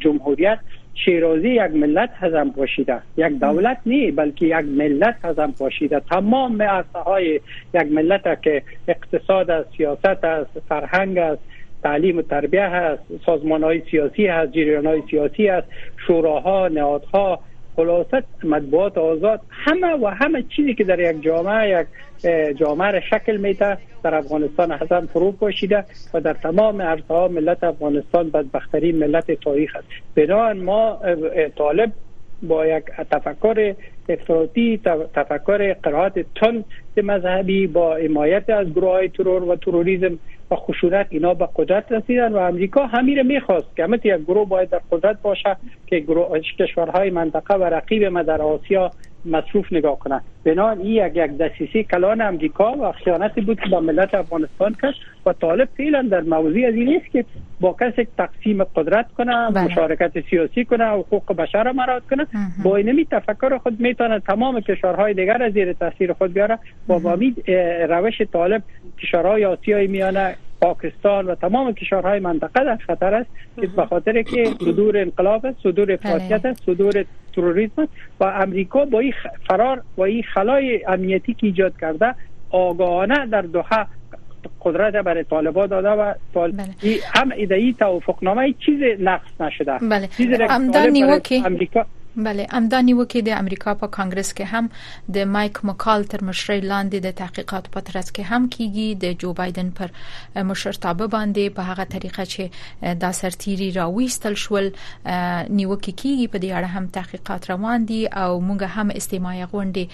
[0.00, 0.58] جمهوریت
[1.04, 3.02] شیرازی یک ملت هزم پاشیده.
[3.16, 6.00] یک دولت نی بلکه یک ملت هزم پاشیده.
[6.00, 7.40] تمام عرصه های
[7.74, 11.42] یک ملت که اقتصاد است سیاست است فرهنگ است
[11.82, 15.66] تعلیم و تربیه هست سازمان های سیاسی هست جریان های سیاسی هست
[16.06, 17.40] شوراها نهادها
[17.78, 21.86] خلاصت مطبوعات آزاد همه و همه چیزی که در یک جامعه یک
[22.56, 28.30] جامعه را شکل میده در افغانستان حسن فرو پاشیده و در تمام عرصه ملت افغانستان
[28.30, 29.86] بدبخترین ملت تاریخ است.
[30.14, 31.00] بنابراین ما
[31.56, 31.92] طالب
[32.42, 33.74] با یک تفکر
[34.08, 34.80] افراطی
[35.14, 36.12] تفکر قرائت
[36.98, 40.18] مذهبی با حمایت از گروه های ترور و تروریسم
[40.50, 43.76] و خشونت اینا به قدرت رسیدن و امریکا همین می‌خواست.
[43.76, 45.56] که همت یک گروه باید در قدرت باشه
[45.86, 48.90] که گروه کشورهای منطقه و رقیب ما در آسیا
[49.30, 53.80] مصروف نگاه کنند بنابراین این یک یک دسیسه کلان امریکا و خیانتی بود که با
[53.80, 54.94] ملت افغانستان کرد
[55.26, 57.24] و طالب فعلا در موضوع از این است که
[57.60, 59.64] با کسی تقسیم قدرت کنه بله.
[59.64, 62.26] مشارکت سیاسی کنه و حقوق بشر را مراد کنه.
[62.64, 66.58] با اینمی تفکر خود می‌تونه تمام کشورهای دیگر از زیر تاثیر خود بیاره.
[66.86, 67.50] با امید
[67.88, 68.62] روش طالب
[69.02, 74.44] کشورهای آسیای میانه پاکستان و تمام کشورهای منطقه در خطر است که به خاطر که
[74.44, 77.88] صدور انقلاب است صدور افراطیت است صدور تروریسم
[78.20, 79.12] و امریکا با این
[79.48, 82.14] فرار و این خلای امنیتی که ایجاد کرده
[82.50, 83.86] آگاهانه در دوحه
[84.60, 86.98] قدرت برای طالبا داده و طالب بله.
[87.14, 90.06] هم ایده ای توافقنامه چیز نقص نشده بله.
[90.06, 90.28] چیز
[91.44, 91.86] امریکا
[92.26, 94.70] بله امدانی وکي د امریکا په کانګرس کې هم
[95.16, 99.32] د مایک مکال تر مشرۍ لاندې د تحقیقات په ترڅ کې هم کیږي د جو
[99.40, 99.92] بایدن پر
[100.50, 106.68] مشرتابه باندې په هغه طریقه چې دا سرتيري راويستل شول نیوکه کیږي په دې اړه
[106.76, 109.84] هم تحقیقات روان دي او موږ هم استماعي غونډې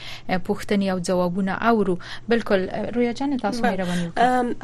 [0.49, 1.99] پوښتنې او ځوابونه اورو.
[2.35, 4.09] بالکل رویا جان تاسو مهرباني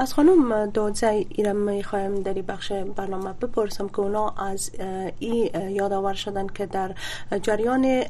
[0.07, 4.71] از خانم دادزای ایرم میخوایم در بخش برنامه بپرسم که اونا از
[5.19, 6.95] این یادآور شدن که در
[7.51, 8.05] جریان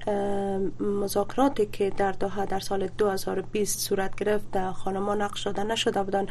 [0.80, 6.26] مذاکراتی که در دوحه در سال 2020 صورت گرفت خانما نقش داده نشده بودن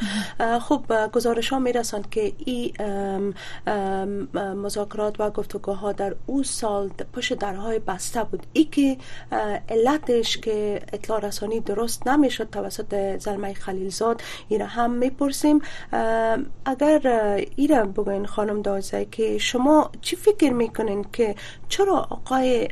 [0.60, 3.34] خب گزارش ها می رسند که این
[4.36, 8.46] مذاکرات و گفتگوها در او سال پشت درهای بسته بود.
[8.54, 8.98] ای که
[9.70, 15.62] علتش که اطلاع رسانی درست نمی‌شد توسط زلمه خلیلزاد ایره هم می‌پرسیم.
[16.66, 17.02] اگر
[17.56, 21.36] ایره بگوین خانم دازه که شما چی فکر می‌کنین که
[21.70, 22.68] چرا آقای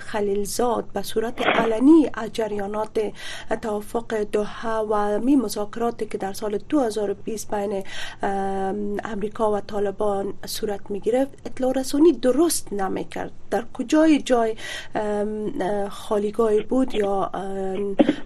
[0.00, 3.12] خلیلزاد به صورت علنی از جریانات
[3.62, 7.84] توافق دوحه و می مذاکراتی که در سال 2020 بین
[9.04, 13.32] امریکا و طالبان صورت می گرفت اطلاع رسانی درست نمی کرد.
[13.50, 14.56] در کجای جای
[15.90, 17.30] خالیگاه بود یا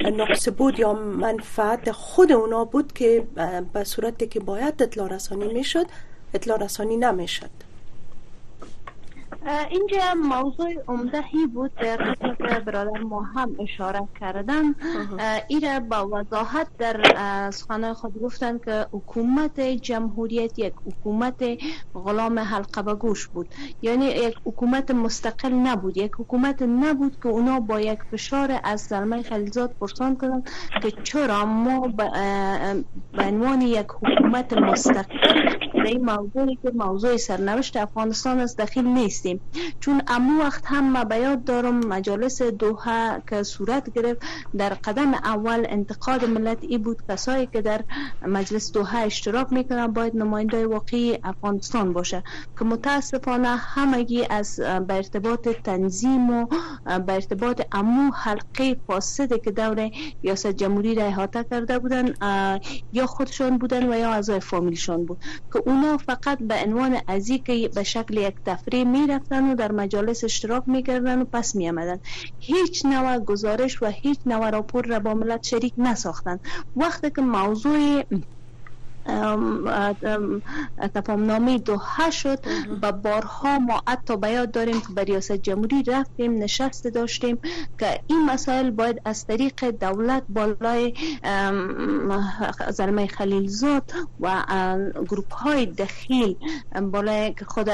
[0.01, 3.25] نقص بود یا منفعت خود اونا بود که
[3.73, 5.87] به صورتی که باید اطلاع رسانی می شد
[6.35, 7.72] اطلاع رسانی نمی شد.
[9.47, 11.25] اینجا موضوع عمده
[11.55, 14.75] بود در که برادر ما هم اشاره کردن.
[15.49, 17.01] ایره با وضاحت در
[17.51, 21.45] سخنه خود گفتن که حکومت جمهوریت یک حکومت
[21.95, 23.49] غلام حلقه گوش بود.
[23.83, 25.97] یعنی یک حکومت مستقل نبود.
[25.97, 30.43] یک حکومت نبود که اونا با یک فشار از زلمه خلیزاد پرسان کردن
[30.83, 32.11] که چرا ما به
[33.19, 35.03] عنوان یک حکومت مستقل
[35.75, 39.32] در این موضوعی که موضوع سرنوشت افغانستان از داخل نیستیم.
[39.81, 44.23] چون امو وقت هم ما بیاد دارم مجالس دوحه که صورت گرفت
[44.59, 46.97] در قدم اول انتقاد ملت ای بود.
[47.09, 47.85] کسایی که در
[48.23, 52.23] مجلس دوحه اشتراک می‌کنن باید نماینده واقعی افغانستان باشه.
[52.59, 56.47] که متاسفانه همگی از به ارتباط تنظیم و
[57.07, 59.91] به ارتباط امو حلقه فاسده که دور
[60.23, 62.15] ریاست جمهوری را احاطه کرده بودن
[62.93, 65.19] یا خودشان بودن و یا اعضای فامیلشان بود.
[65.53, 68.85] که اونا فقط به عنوان ازی که به شکل یک تفریح
[69.31, 71.99] می‌رفتن و در مجالس اشتراک می‌کردن و پس میامدن
[72.39, 76.39] هیچ نوع گزارش و هیچ نوع راپور را با ملت شریک نساختن.
[76.77, 78.03] وقتی که موضوع
[80.95, 82.39] تفاهم دوحه شد
[82.83, 87.39] و بارها ما حتی بیاد داریم که به ریاست جمهوری رفتیم نشست داشتیم
[87.79, 90.95] که این مسائل باید از طریق دولت بالای
[92.71, 94.45] زلمه خلیلزاد و
[95.09, 96.37] گروپ های دخیل
[96.93, 97.71] بالای که خود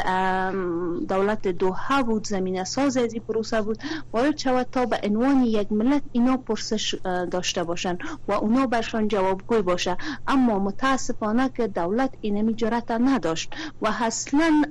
[1.09, 3.79] دولت دوحه بود زمین ساز از این پروسه بود
[4.11, 6.95] باید شود تا به عنوان یک ملت اینا پرسش
[7.31, 9.97] داشته باشن و اونا برشان جوابگوی باشه.
[10.27, 14.65] اما متاسف متاسفانه که دولت اینمی جرأت نداشت و اصلا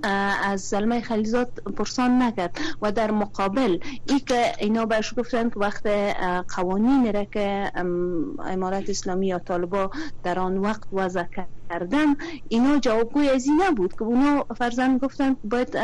[0.43, 5.87] از زلمه خلیزات پرسان نکرد و در مقابل ای که اینا برش گفتن که وقت
[6.55, 7.71] قوانین را که
[8.45, 9.89] امارت اسلامی یا طالبا
[10.23, 11.49] در آن وقت وضع کرد.
[11.69, 12.15] کردن
[12.49, 15.77] اینا جوابگوی از این نبود که اونا فرزن گفتن باید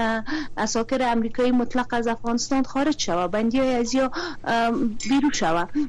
[0.57, 4.11] اساکر امریکایی مطلق از افغانستان خارج شود بندی های از یا
[5.09, 5.29] بیرو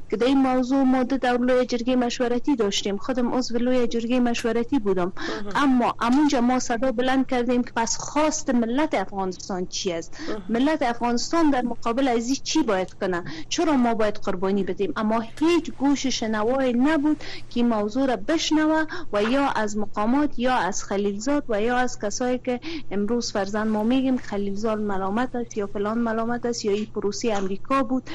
[0.09, 2.97] که در این موضوع ماده در لوی جرگه مشورتی داشتیم.
[2.97, 5.13] خودم عضو لوی جرگه مشورتی بودم.
[5.55, 10.17] اما امونجا ما صدا بلند کردیم که پس خواست ملت افغانستان چی است؟
[10.49, 15.71] ملت افغانستان در مقابل از چی باید کنه؟ چرا ما باید قربانی بدیم؟ اما هیچ
[15.71, 21.61] گوش شنوایی نبود که موضوع را بشنوه و یا از مقامات یا از خلیلزاد و
[21.61, 22.59] یا از کسایی که
[22.91, 27.83] امروز فرزند ما میگیم خلیلزاد ملامت است یا فلان ملامت است یا این پروسی امریکا
[27.83, 28.09] بود.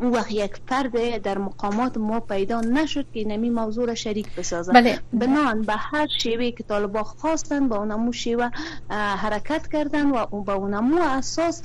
[0.00, 4.72] او وقت یک فرد در مقامات ما پیدا نشد که نمی موضوع را شریک بسازد.
[4.72, 4.98] بله.
[5.12, 8.50] بنان به هر شیوه که طالبا خواستن با اونمو شیوه
[8.90, 11.62] حرکت کردن و با اونمو اساس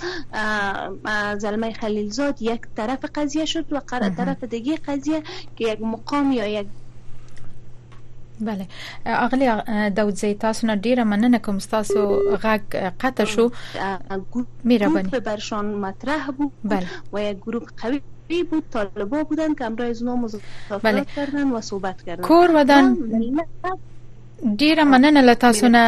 [1.38, 3.82] زلمه خلیلزاد یک طرف قضیه شد و
[4.18, 5.24] طرف دیگه قضیه
[5.56, 6.68] که یک مقام یا یک
[8.42, 8.68] بله.
[9.06, 9.48] اغلی
[9.96, 11.58] داودزی تاسو نه ډیره مننه کوم.
[11.58, 12.00] تاسو
[12.44, 12.62] غږ
[13.02, 13.52] قطع شو.
[14.64, 16.88] میربانی برشان مطرح بود بله.
[17.14, 21.06] و یک گروه قوی بود طالبا بودن که امروز از مذاکرات بله.
[21.16, 22.24] کردن و صحبت کردن.
[22.24, 22.86] کور ودان.
[24.62, 25.84] ډیره مننه له تاسو نه.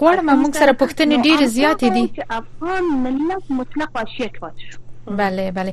[0.00, 2.04] غواړم موږ سره پښتنې ډیره زیاتې دي.
[2.30, 5.72] افغان ملت مطلق واشیت پاتې شو بله بله.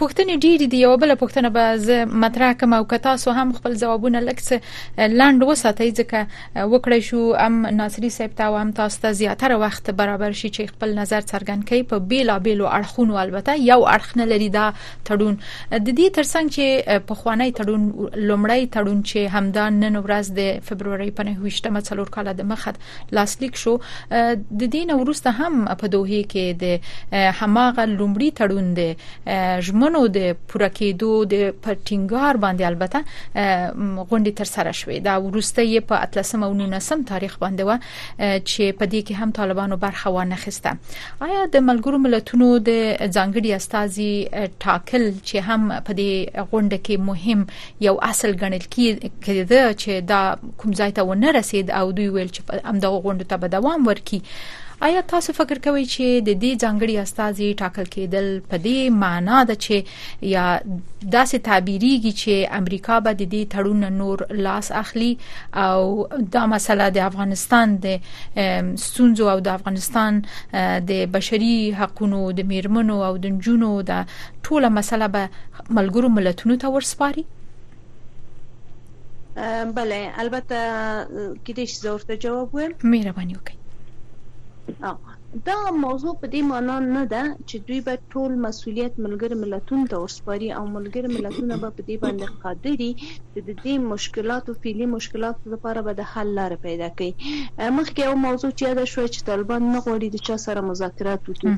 [0.00, 0.78] پوښتنې ډېری دي.
[0.84, 4.52] یو بل پوښتنه به زه مطرح کوم او کتا سو هم خپل جوابونه لکس
[4.98, 6.26] لاند وساتئ ځکه
[6.56, 10.94] وکړی شو ام ناصری صاحب ته هم تاسو ته زیاتره وخت برابر شي چې خپل
[10.98, 13.16] نظر څرګند کړي په بیلا بیلو اړخونو.
[13.22, 14.66] البته یو اړخ نه لري دا
[15.04, 15.34] تړون.
[15.70, 17.82] د دې ترڅنګ چې په خوانی تړون
[18.28, 22.74] لومړی تړون چې همدا نن ورځ د فبرवरी په 9مه څلور کال د مخد
[23.20, 23.74] لاسلیک شو
[24.10, 26.64] د دین ورسته هم په دوه کې د
[27.40, 28.90] هماغه لومړی تړون دی
[29.68, 32.98] ژمنو د پوره کېدو د پټینګار باندې البته
[34.10, 34.98] غونډه تر سره شوې.
[35.08, 37.70] دا ورسته په 13 او 19 تاریخ باندې و
[38.50, 40.76] چې په دې کې هم طالبانو برخه ونه خسته
[41.28, 42.70] آیا د ملګرو ملتونو د
[43.16, 44.12] ځانګړي استاذي
[44.64, 46.12] ټاکل چې هم په دې
[46.50, 47.46] غونډه کې مهم
[47.86, 50.22] یو اصل ګڼل کېده چې دا
[50.62, 53.90] کوم ځای ته ونه رسید او دوی ویل چې هم د غونډه ته به دوام
[53.90, 54.20] ورکړي
[54.86, 59.54] آیا تاسو فکر کوئ چې د دې ځانګړي استاذي ټاکل کېدل په دې معنا ده
[59.66, 59.76] چې
[60.32, 60.42] یا
[61.14, 65.08] داسې تعبیریږي چې امریکا به د دې تړون نور لاس اخلي
[65.62, 65.78] او
[66.36, 67.96] دا مسله د افغانستان د
[68.84, 70.20] ستونزو او د افغانستان
[70.92, 74.04] د بشري حقوقو د میرمنو او د جنونو د
[74.44, 75.24] ټوله مسله به
[75.80, 77.28] ملګرو ملتونو ته ورسپاري؟
[79.80, 80.56] بله البته
[81.44, 82.80] کیدش زورته جواب ویم.
[82.94, 83.53] مهرباني وکړئ
[84.66, 85.13] 嗯。
[85.34, 90.50] دا موضوع په دې معنا نه ده چې دوی به ټول مسولیت ملګر ملتونو ته ورسپاري
[90.58, 95.52] او ملګر ملتونه به په دې باندې قادر دي چې د دې مشکلاتو فعلی مشکلاتو
[95.54, 97.10] لپاره به د حل لار پیدا کړي.
[97.78, 101.52] مخکې یو موضوع چې یاد شو چې طالبان نه غواړي د چا سره مذاکرات وکړي.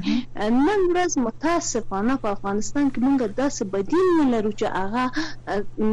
[0.69, 5.05] نن ورځ متاسفانه په افغانستان کې موږ داسې بدیل نه لرو چې هغه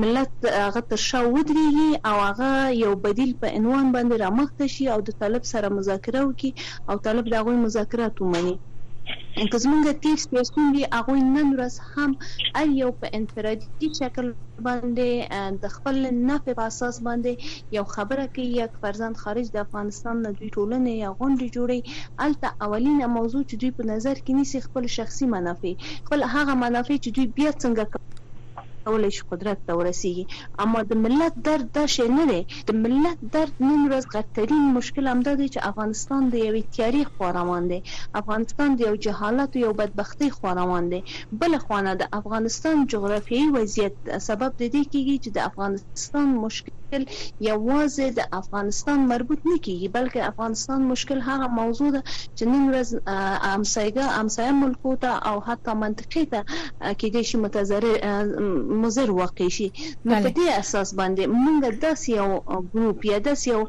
[0.06, 2.50] ملت هغه تر شا ودرېږي او هغه
[2.84, 6.52] یو بدیل په عنوان باندې رامخته شي او د طالب سره مذاکره وکړي
[6.90, 8.56] او طالب دغه مذاکرات ومني.
[9.52, 12.12] که زمونږ تیر سپیسون دي هغه نن ورځ هم
[12.60, 14.28] ار یو په انفرادي شکل
[14.68, 15.10] باندې
[15.64, 15.96] د خپل
[16.30, 17.32] نفع په اساس باندې
[17.78, 18.48] یو خبره کوي.
[18.62, 21.80] یک فرزند خارج د افغانستان نه دوی ټولنه یا غونډه جوړي
[22.28, 25.74] الته اولینه موضوع چې دوی په نظر کې نیسي خپل شخصي منافع.
[26.08, 27.84] خپل هغه منافع چې دوی بیا څنګه
[28.86, 30.26] کولای شي قدرت ته ورسیږي.
[30.64, 32.42] اما د ملت درد دا شی نه دی.
[32.70, 37.32] د ملت درد نن ورځ غټرین مشکل هم دی چې افغانستان د یوې تیاری خو
[37.40, 37.80] روان دی.
[38.22, 41.02] افغانستان د یو جهالت او یو بدبختی خو روان دی.
[41.42, 43.96] بل خوانه د افغانستان جغرافیایي وضعیت
[44.28, 47.06] سبب د دې کیږي چې د افغانستان مشکل مشکل
[47.50, 52.02] یوازې د افغانستان مربوط نه کیږي بلکې افغانستان مشکل هغه موضوع ده
[52.38, 52.90] چې نن ورځ
[53.56, 56.40] امسایګه امسایه ملکو ته او حتی منطقې ته
[57.00, 57.96] کې د شي متضرر
[58.84, 59.68] مضر واقع شي.
[60.06, 62.30] نو په دې اساس باندې موږ داسې یو
[62.74, 63.62] ګروپ یا داسې یو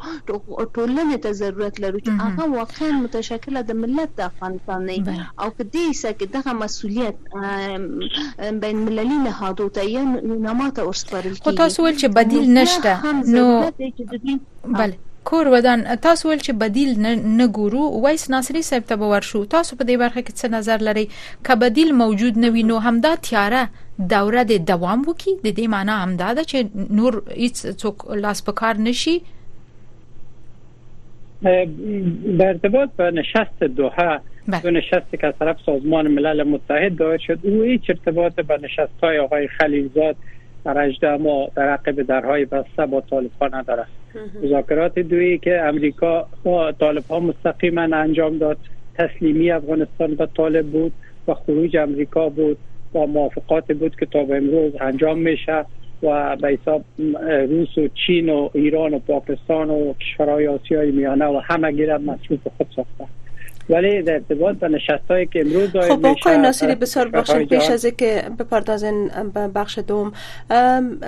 [0.75, 5.63] ټولنې ته ضرورت لرو چې هغه واقعا متشکله د ملت د افغانستان نه او په
[5.75, 7.17] دې سکه دغه مسولیت
[8.65, 10.05] بین مللي نهادو ته یا
[10.49, 13.70] نماته ورسپارل کیږي خو تاسو ول چې بدیل نشته نو
[14.64, 19.44] بله کور ودان تاسو ول چې بدیل نه ګورو وایس ناصری صاحب ته باور شو
[19.55, 21.05] تاسو په دې برخه کې څه نظر لري
[21.48, 23.62] ک بدیل موجود نه وي نو همدا تیاره
[24.14, 28.59] دوره د دوام وکي د دې معنی همدا ده چې نور هیڅ څوک لاس په
[28.61, 29.16] کار نشي
[31.44, 34.20] در ارتباط با نشست دوحه
[34.62, 39.05] دو نشستی که از طرف سازمان ملل متحد دایر شد او هیچ ارتباط با نشست
[39.05, 40.16] های آقای خلیلزاد
[40.64, 43.87] در 18 ما در عقب درهای بسته با طالب ها نداره
[44.42, 48.59] مذاکرات دوی که امریکا با طالب ها مستقیما انجام داد
[48.94, 50.92] تسلیمی افغانستان به طالب بود
[51.29, 52.59] و خروج امریکا بود
[52.94, 55.64] و موافقات بود که تا به امروز انجام میشه
[56.03, 56.85] و به حساب
[57.48, 62.40] روس و چین و ایران و پاکستان و کشورهای آسیای میانه و همه گیرد مصروف
[62.57, 63.05] خود ساخته.
[63.68, 68.31] ولی در ارتباط با نشستایی که امروز خب آقای ناصری بسیار بخشید پیش از که
[68.38, 70.12] بپردازین به بخش دوم.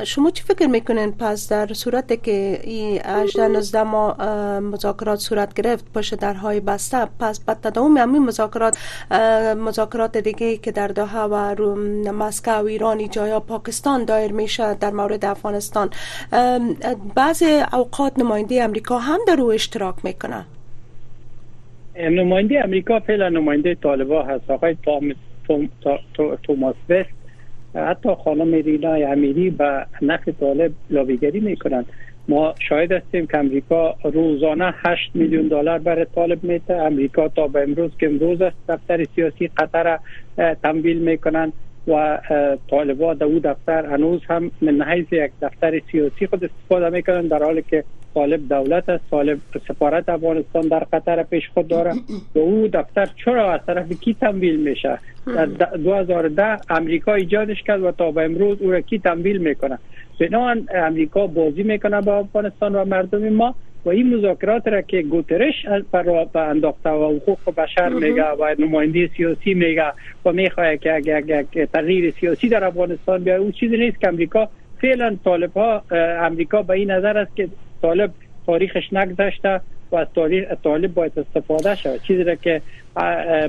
[0.04, 4.12] شما چی فکر می‌کنین؟ پس در صورت که این 18 19 ما
[4.60, 8.78] مذاکرات صورت گرفت پشت درهای بسته پس بعد تداوم همین مذاکرات
[9.56, 11.54] مذاکرات دیگه که در دوحه و
[12.12, 15.90] مسکو ایران جایا پاکستان دایر میشه در مورد افغانستان.
[17.14, 17.42] بعض
[17.72, 20.44] اوقات نماینده امریکا هم در رو اشتراک می‌کنن.
[22.00, 24.50] نماینده امریکا فعلا نماینده طالبا هست.
[24.50, 24.76] آقای
[26.42, 27.10] توماس وست
[27.74, 31.86] حتی خانم رینا امیری به نفع طالب لابیگری می‌کنند.
[32.28, 37.62] ما شاهد هستیم که امریکا روزانه 8 میلیون دلار برای طالب میته امریکا تا به
[37.62, 39.98] امروز که امروز است دفتر سیاسی قطر
[40.62, 41.52] تمویل می‌کنند
[41.88, 42.18] و
[42.70, 47.42] طالبا در او دفتر هنوز هم من حیث یک دفتر سیاسی خود استفاده می‌کنند در
[47.42, 47.84] حالی که
[48.16, 51.92] طالب دولت است طالب سفارت افغانستان در قطر پیش خود داره.
[52.34, 54.98] و او دفتر چرا از طرف کی تمویل میشه؟
[55.36, 59.78] در 2010 امریکا ایجادش کرد و تا به امروز او را کی تمویل می‌کنه؟
[60.20, 65.66] بنابراین امریکا بازی می‌کنه با افغانستان و مردم ما و این مذاکرات را که گوترش
[65.92, 69.92] پر انداخته و حقوق بشر میگه و نماینده سیاسی میگه
[70.24, 74.48] و می‌خواه که اگر تغییر سیاسی در افغانستان بیاید او چیزی نیست که امریکا
[74.80, 75.82] فعلا طالب ها
[76.20, 77.48] امریکا به این نظر است که
[77.82, 78.10] طالب
[78.46, 79.60] تاریخش نگذشته
[79.92, 82.02] و از تاریخ طالب باید استفاده شود.
[82.02, 82.62] چیزی را که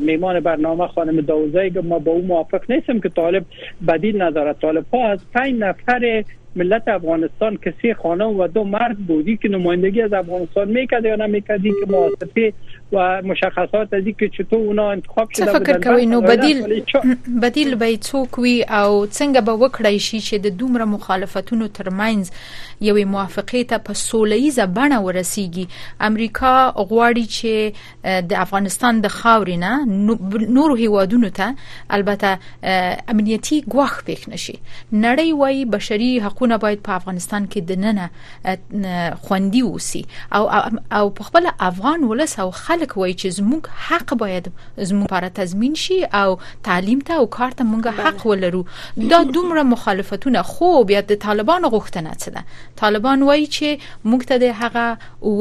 [0.02, 3.46] میمان برنامه خانم داوزه ما با او موافق نیستم که طالب
[3.88, 6.24] بدیل نداره طالب ها از پنج نفر
[6.56, 11.70] ملت افغانستان کسی خانم و دو مرد بودی که نمایندگی از افغانستان می‌کرد یا نمی‌کردی
[11.70, 12.54] که مواسطه
[12.92, 16.84] و مشخصات از که چطور اونا انتخاب شده فکر کوي نو بدیل
[17.44, 22.32] بدیل به څوک وي او څنګه به وکړای شي چې د دومره مخالفتونو ترمنځ
[22.82, 25.68] یوې موافقه ته په سولېزه بڼه ورسیږي.
[26.00, 27.74] امریکا غواړي چې
[28.30, 29.86] د افغانستان د خاورې نه
[30.58, 31.56] نور هیوادونو ته
[31.90, 34.60] البته امنیتي ګواښ پېښ نشي
[34.94, 38.10] نړۍ وايي بشري حقوقونه باید په افغانستان کې د ننه
[39.28, 40.44] خوندي وسی او
[40.92, 44.50] او په خپل افغان ولس او خلک خلک وایي چې زموږ حق باید
[44.90, 48.62] زموږ لپاره تضمین شي او تعلیم ته او کار ته موږ حق ولرو.
[49.14, 52.44] دا دومره مخالفتونه خو بیا د طالبانو غوښتنه څه ده؟
[52.82, 53.68] طالبان وایي چې
[54.12, 54.86] موږ ته د هغه
[55.24, 55.32] او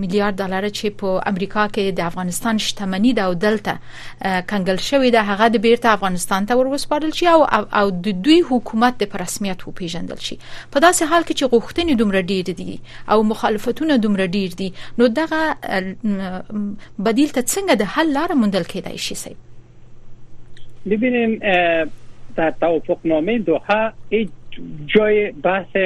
[0.00, 3.74] میلیارډ ډالر چې په امریکا کې د افغانستان شتمنۍ د دلته
[4.52, 7.42] کنګل شوې ده هغه د بیرته افغانستان ته ورسپارل شي او
[7.80, 10.38] او د دوی حکومت د رسمیت وپیژندل شي.
[10.70, 12.80] په داسې حال کې چې غوښتنې دومره ډېر دي
[13.12, 15.42] او مخالفتونه دومره ډېر دي نو دغه
[16.04, 19.36] بدیل ته څنګه د حل لار موندل کېدای شي سي
[20.86, 21.38] ببینیم
[22.36, 23.92] در توافق نامه دوحه
[24.86, 25.76] جای بحث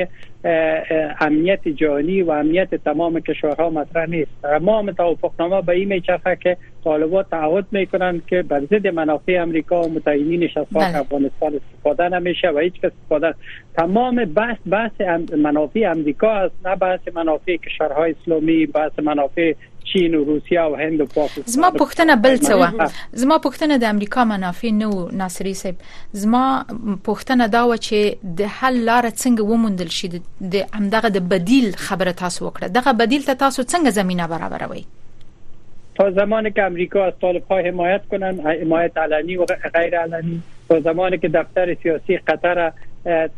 [1.20, 4.30] امنیت جهانی و امنیت تمام کشورها مطرح نیست.
[4.42, 9.92] تمام توافقنامه به این میچفه که طالبان تعهد می‌کنند که بر ضد منافع امریکا و
[9.92, 10.98] متعینینش از خاک بله.
[10.98, 13.34] افغانستان استفاده نمیشه و هیچ کس استفاده
[13.76, 15.00] تمام بحث بحث
[15.36, 19.54] منافع امریکا است نه بحث منافع کشورهای اسلامی بحث منافع
[19.93, 22.91] چین او روسیا او هند او پاکستان زما پوښتنه بل څه و
[23.22, 25.74] زما پوښتنه د امریکا منافع نه و ناصری صاحب
[26.12, 26.45] زما
[27.09, 30.09] پوښتنه دا و چې د حل لار څنګه وموندل شي
[30.57, 34.84] د همدغه د بدیل خبره تاسو وکړه دغه بدیل ته تاسو څنګه زمينه برابروي
[35.99, 40.80] تا زمانی که امریکا از طالب ها حمایت کنن حمایت علنی و غیر علنی تا
[40.80, 42.72] زمانی که دفتر سیاسی قطر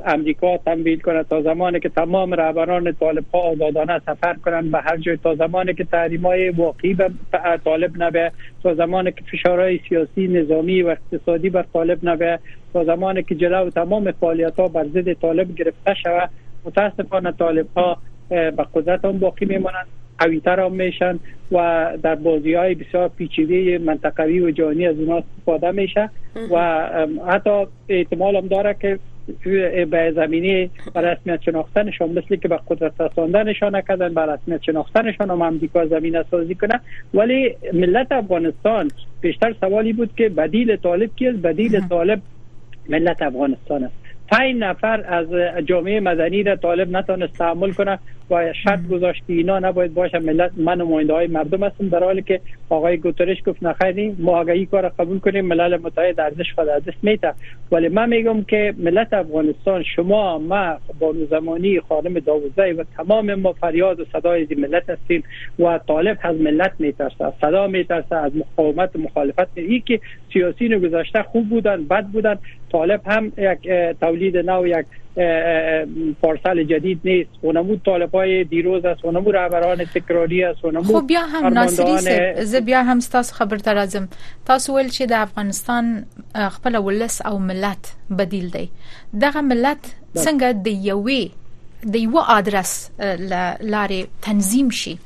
[0.06, 4.70] امریکا تمویل کنه تا زمانی که تمام رهبران طالب ها آزادانه سفر کنند.
[4.70, 7.11] به هر جای تا زمانی که تحریم های واقعی به
[7.64, 8.32] طالب نبه
[8.62, 12.38] تا زمانی که فشارهای سیاسی نظامی و اقتصادی بر طالب نبه
[12.72, 16.30] تا زمانی که جلو تمام فعالیت ها بر ضد طالب گرفته شود
[16.64, 17.98] متاسفانه طالب ها
[18.28, 19.86] به قدرت هم باقی میمانند.
[20.20, 21.18] قویتر هم میشن
[21.52, 26.11] و در بازی های بسیار پیچیده منطقوی و جهانی از اونها استفاده میشه
[26.50, 26.88] و
[27.28, 28.98] حتی احتمال هم داره که
[29.90, 35.42] به زمینه به رسمیت شناختنشان مثل که به قدرت رساندنشان نکردن به رسمیت شناختنشان هم
[35.42, 36.80] امریکا زمینه سازی کنه.
[37.14, 42.20] ولی ملت افغانستان بیشتر سوالی بود که بدیل طالب کیست؟ بدیل طالب
[42.88, 43.94] ملت افغانستان است.
[44.28, 45.26] پنج نفر از
[45.66, 47.98] جامعه مدنی را طالب نتونست تحمل کنه.
[48.30, 52.40] و شرط گذاشت اینا نباید باشه ملت من نماینده های مردم هستم در حالی که
[52.68, 57.36] آقای گوترش گفت نخیری ما اگه کار قبول کنیم ملل متحد ارزش خود از دست
[57.72, 63.52] ولی من میگم که ملت افغانستان شما ما بانو زمانی خانم داوزه و تمام ما
[63.52, 65.22] فریاد و صدای ملت هستیم
[65.58, 69.48] و طالب از ملت میترسه صدا میترسه از مقاومت و مخالفت.
[69.54, 70.00] ای که
[70.32, 72.38] سیاسیین گذاشته خوب بودن بد بودن.
[72.72, 73.68] طالب هم یک
[74.00, 74.86] تولید نو یک
[76.22, 77.30] پارسال جدید نیست.
[77.40, 82.54] اونمو طالب های دیروز است اونمو رهبران تکراری است اونمو خب بیا هم ناصری ز
[82.54, 84.08] بیا هم تاسو خبر ترازم
[84.46, 88.68] تاسو ول چې د افغانستان خپل ولس او ملت بدیل دی.
[89.20, 91.30] دغه ملت څنګه د یوې
[91.92, 94.98] د یو ادرس لارې تنظیم شي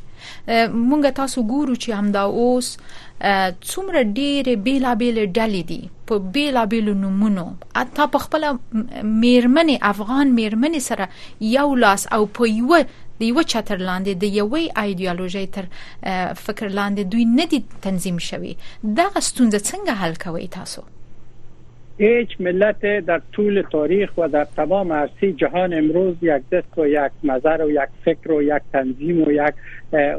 [0.49, 2.70] مونږ تاسو ګورو چې همدا اوس
[3.70, 5.80] څومره ډېرې بیلابېل ډلې دي
[6.11, 7.47] په بیلابېل نمونو
[7.82, 8.45] اته په خپل
[9.22, 11.09] میرمنې افغان میرمنې سره
[11.57, 12.82] یو لاس او په یو
[13.20, 15.64] د یو چتر لاندې د یوې ایدئولوژي تر
[16.47, 18.57] فکر لاندې دوی نه دي تنظیم شوي
[19.01, 20.84] دا ستونزه څنګه حل کوي تاسو
[21.99, 27.12] هیچ ملت در طول تاریخ و در تمام عرصه جهان امروز یک دست و یک
[27.24, 29.55] نظر و یک فکر و یک تنظیم و یک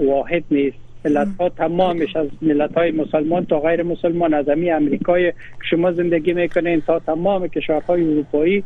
[0.01, 5.31] واحد نیست ملت ها تمامش از ملت های مسلمان تا غیر مسلمان از امی امریکای
[5.31, 5.37] که
[5.69, 8.63] شما زندگی می‌کنین تا تمام کشورهای اروپایی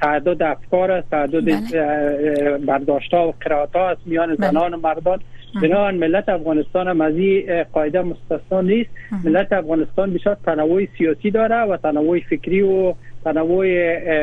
[0.00, 2.58] تعداد افکار است تعداد بله.
[2.58, 4.50] برداشت ها و قرائت ها است میان بله.
[4.50, 5.20] زنان و مردان
[5.62, 8.90] بنابراین ملت افغانستان هم از این قاعده مستثنا نیست.
[9.24, 12.94] ملت افغانستان بسیار تنوع سیاسی داره و تنوع فکری و
[13.24, 13.66] تنوع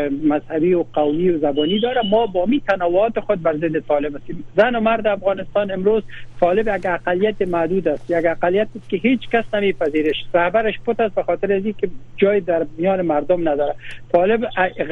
[0.10, 2.02] مذهبی و قومی و زبانی داره.
[2.10, 4.43] ما با می تنوعات خود بر ضد طالب هستیم.
[4.58, 6.04] زن و مرد افغانستان امروز
[6.39, 8.12] طالب یک اقلیت محدود است.
[8.12, 10.16] یک اقلیت است که هیچ کس نمیپذیرش.
[10.34, 13.76] رهبرش پوت است به خاطر از که جای در میان مردم نداره.
[14.12, 14.45] طالب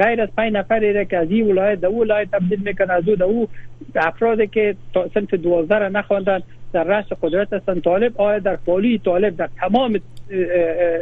[0.03, 3.47] غیر از پنج نفر که از این ولایت در ولایت تبدیل می‌کنه از او او
[3.95, 4.76] افرادی که
[5.14, 6.41] صنف 12 را نخواندن
[6.74, 9.99] در رأس قدرت هستند طالب آیا در پالی طالب در تمام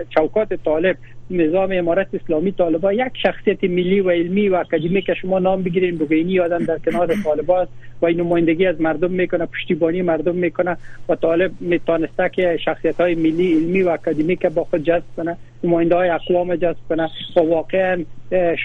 [0.09, 0.97] چوکات طالب
[1.31, 5.97] نظام امارت اسلامی طالبا یک شخصیت ملی و علمی و اکادمی که شما نام بگیرین
[5.97, 7.67] بگینی آدم در کنار طالبا
[8.01, 10.77] و این نمایندگی از مردم می‌کنه پشتیبانی مردم می‌کنه
[11.09, 15.37] و طالب می‌تونسته که شخصیت های ملی علمی و اکادمی که با خود جذب کنه
[15.63, 18.05] نماینده های اقوام جذب کنه و واقعا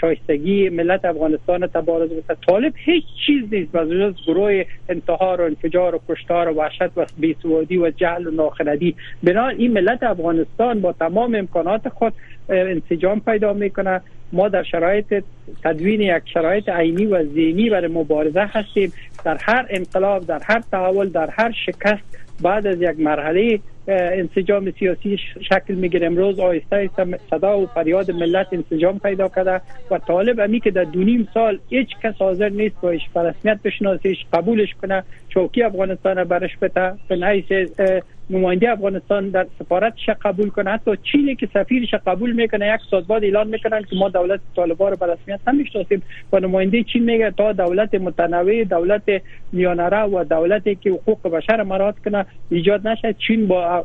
[0.01, 5.95] شایستگی ملت افغانستان تبارز بسه طالب هیچ چیز نیست و جز گروه انتحار و انفجار
[5.95, 10.93] و کشتار و وحشت و بیسوادی و جهل و ناخردی بنا این ملت افغانستان با
[10.93, 12.13] تمام امکانات خود
[12.49, 14.01] انسجام پیدا می‌کنه.
[14.33, 15.25] ما در شرایط
[15.65, 18.93] تدوین یک شرایط عینی و ذهنی برای مبارزه هستیم.
[19.25, 22.03] در هر انقلاب در هر تحول در هر شکست
[22.43, 25.19] بعد از یک مرحله انسجام سیاسی
[25.49, 26.07] شکل می‌گیره.
[26.07, 26.91] امروز آیسته
[27.31, 31.89] صدا و فریاد ملت انسجام پیدا کرده و طالب امی که در دونیم سال هیچ
[32.03, 37.17] کس حاضر نیست بایش رسمیت بشناسیش قبولش کنه چوکی افغانستان برش بته به
[38.33, 40.71] نماینده افغانستان در سفارتش قبول کنه.
[40.71, 44.91] حتی چینی که سفیرش قبول می‌کنه یک سال بعد اعلان می‌کنن که ما دولت طالبان
[44.91, 46.03] رو به رسمیت هم می‌شناسیم.
[46.33, 49.03] و نماینده چین میگه تا دولت متنوع دولت
[49.53, 53.85] میانره و دولتی که حقوق بشر مراد کنه ایجاد نشه چین با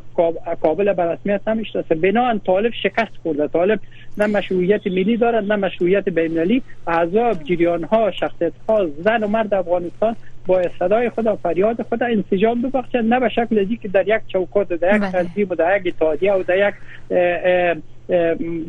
[0.60, 1.94] کابل به رسمیت هم می‌شناسه.
[1.94, 3.48] بنا طالب شکست خورده.
[3.48, 3.80] طالب
[4.18, 6.62] نه مشروعیت ملی دارد نه مشروعیت بین‌المللی.
[6.86, 10.16] اعضا جریان ها شخصیت ها زن و مرد افغانستان
[10.48, 13.14] با صدای خود و فریاد خود انسجام ببخشند.
[13.14, 15.12] نه به شکل ازی که در یک چوکات در یک بله.
[15.12, 16.74] تنظیم و در یک اتحادیه و در یک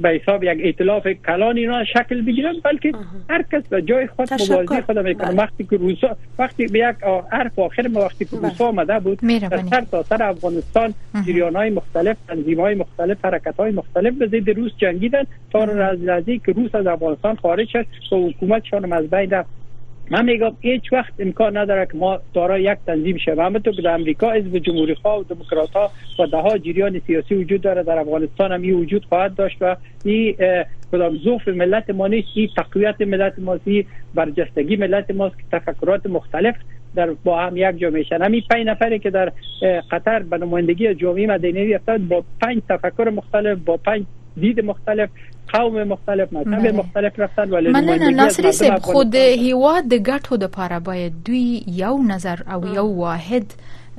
[0.01, 2.91] به حساب یک ائتلاف کلان اینا شکل بگیرن بلکه
[3.29, 5.27] هر کس به جای خود مبارزه خود می‌کنه.
[5.27, 5.37] بله.
[5.37, 6.95] وقتی که روسا وقتی به یک
[7.31, 10.93] حرف آخر ما وقتی که روسا آمده بود در سر تا سر افغانستان
[11.27, 15.23] جریان های مختلف تنظیم های مختلف حرکت های مختلف به ضد روس جنگیدن.
[15.51, 19.58] تا از لحظه که روس از افغانستان خارج شد و حکومتشان از بین رفت.
[20.11, 23.39] من میگم هیچ وقت امکان نداره که ما دارای یک تنظیم شویم.
[23.39, 27.35] همونطور که در امریکا حزب جمهوری خواه و دموکرات ها و ده ها جریان سیاسی
[27.35, 27.83] وجود داره.
[27.83, 30.35] در افغانستان هم این وجود خواهد داشت و این
[30.91, 32.27] کدام ضعف ملت ما نیست.
[32.35, 35.35] این تقویت ملت ما است برجستگی ملت ماست.
[35.37, 36.55] که تفکرات مختلف
[36.95, 38.21] در با هم یک جا میشن.
[38.21, 39.31] همین پنج نفری که در
[39.91, 44.03] قطر به نمایندگی جامعه مدنی افتاد با پنج تفکر مختلف با پنج
[44.39, 45.09] دید مختلف
[45.53, 46.75] قوم مختلف مذهب.
[46.75, 51.97] مختلف رفتن ولی مننه ناصری صاحب خود هیواد د ګټو د پاره باید دوی یو
[52.13, 53.53] نظر او یو واحد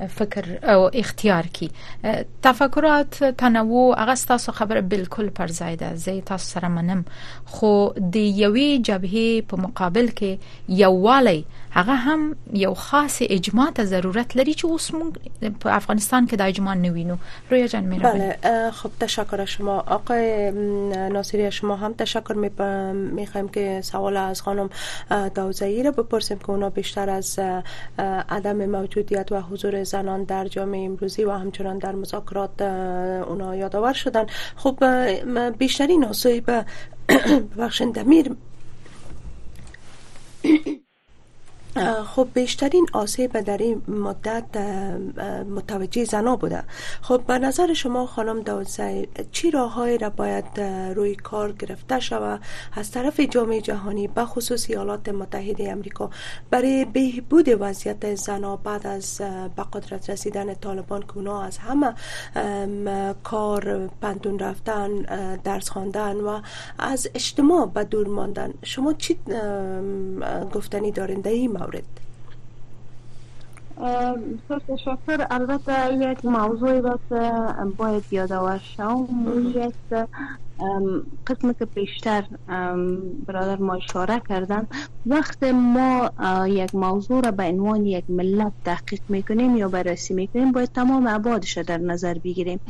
[0.09, 1.66] فکر او اختیار کی.
[2.42, 5.94] تفکرات تنوع هغه تاسو خبره بالکل پر ځای ده.
[6.05, 7.03] زه تاسو سره منم.
[7.57, 14.37] خو د یوې جبهه په مقابل کې یووالی هغه هم یو خاص اجماع ته ضرورت
[14.37, 15.18] لري چې اوس موږ
[15.64, 17.16] په افغانستان کې د اجماع نوینو
[17.51, 19.79] رویا جان میره بله خب تشکر شما.
[19.79, 20.51] آقای
[21.16, 22.35] ناصری شما هم تشکر
[22.93, 24.71] می‌خوایم که سوال از خانم
[25.35, 27.39] داوزایی رو بپرسیم که اونا بیشتر از
[28.29, 34.27] عدم موجودیت و حضور زنان در جامعه امروزی و همچنان در مذاکرات اونا یادآور شدن.
[34.57, 34.85] خب
[35.59, 36.51] بیشترین آسیب
[37.59, 38.37] بخشن دمیر.
[42.07, 44.57] خب بیشترین آسیب در این مدت
[45.55, 46.62] متوجه زنا بوده.
[47.03, 50.61] خب به نظر شما خانم داوزی چی راههایی را باید
[50.95, 52.41] روی کار گرفته شود؟
[52.73, 56.11] از طرف جامعه جهانی به خصوص ایالات متحده امریکا
[56.51, 59.21] برای بهبود وضعیت زنا بعد از
[59.57, 61.95] به قدرت رسیدن طالبان که اونا از همه
[63.23, 64.89] کار پندون رفتن
[65.45, 66.41] درس خواندن و
[66.79, 68.53] از اجتماع به دور ماندن.
[68.62, 69.18] شما چی
[70.55, 71.88] گفتنی دارین؟ در مورد
[74.68, 77.01] تشکر البته یک موضوعی باید
[77.78, 79.07] باید یادآور شوم
[79.55, 79.76] یک
[81.26, 82.24] قسم که پیشتر
[83.26, 84.66] برادر ما اشاره کردن.
[85.06, 86.11] وقت ما
[86.46, 91.58] یک موضوع را به عنوان یک ملت تحقیق می‌کنیم یا بررسی می‌کنیم باید تمام ابعادش
[91.58, 92.61] در نظر بگیریم.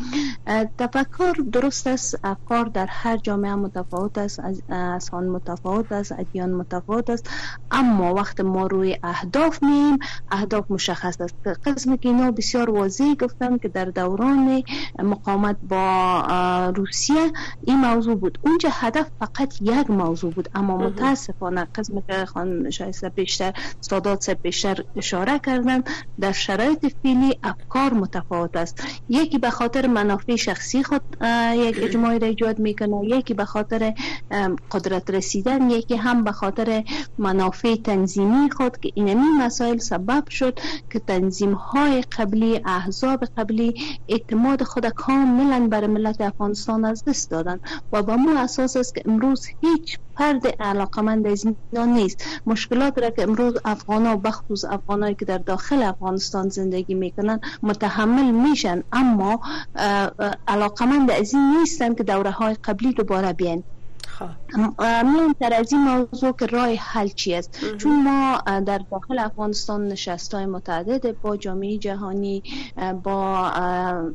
[0.78, 7.10] تفکر درست است افکار در هر جامعه متفاوت است از آن متفاوت است ادیان متفاوت
[7.10, 7.30] است.
[7.70, 9.98] اما وقت ما روی اهداف میم
[10.30, 11.34] اهداف مشخص است.
[11.64, 14.62] قسم که اینا بسیار واضح گفتم که در دوران
[14.98, 17.32] مقاومت با روسیه
[17.66, 18.38] این موضوع بود.
[18.42, 24.84] اونجا هدف فقط یک موضوع بود اما متاسفانه قسم که خان شایسته بیشتر سادات بیشتر
[24.96, 25.82] اشاره کردن
[26.20, 28.84] در شرایط فعلی افکار متفاوت است.
[29.08, 31.02] یکی به خاطر منافع شخصی خود
[31.54, 33.94] یک اجماعی را ایجاد می‌کنه یکی به خاطر
[34.70, 36.84] قدرت رسیدن یکی هم به خاطر
[37.18, 40.58] منافع تنظیمی خود که اینمی مسائل سبب شد
[40.90, 43.74] که تنظیم های قبلی احزاب قبلی
[44.08, 47.60] اعتماد خود کاملا بر ملت افغانستان از دست دادن
[47.92, 52.24] و با مو اساس است که امروز هیچ فرد علاقمند از اینا نیست.
[52.46, 58.30] مشکلات را که امروز افغان ها بخصوص افغانایی که در داخل افغانستان زندگی می‌کنن متحمل
[58.30, 58.82] میشن.
[58.92, 59.40] اما
[60.46, 63.64] علاقمند از این نیستن که دوره های قبلی دوباره بیان.
[65.40, 70.34] تر از این موضوع که راه حل چی است؟ چون ما در داخل افغانستان نشست
[70.34, 72.42] های متعدد با جامعه جهانی
[73.02, 73.50] با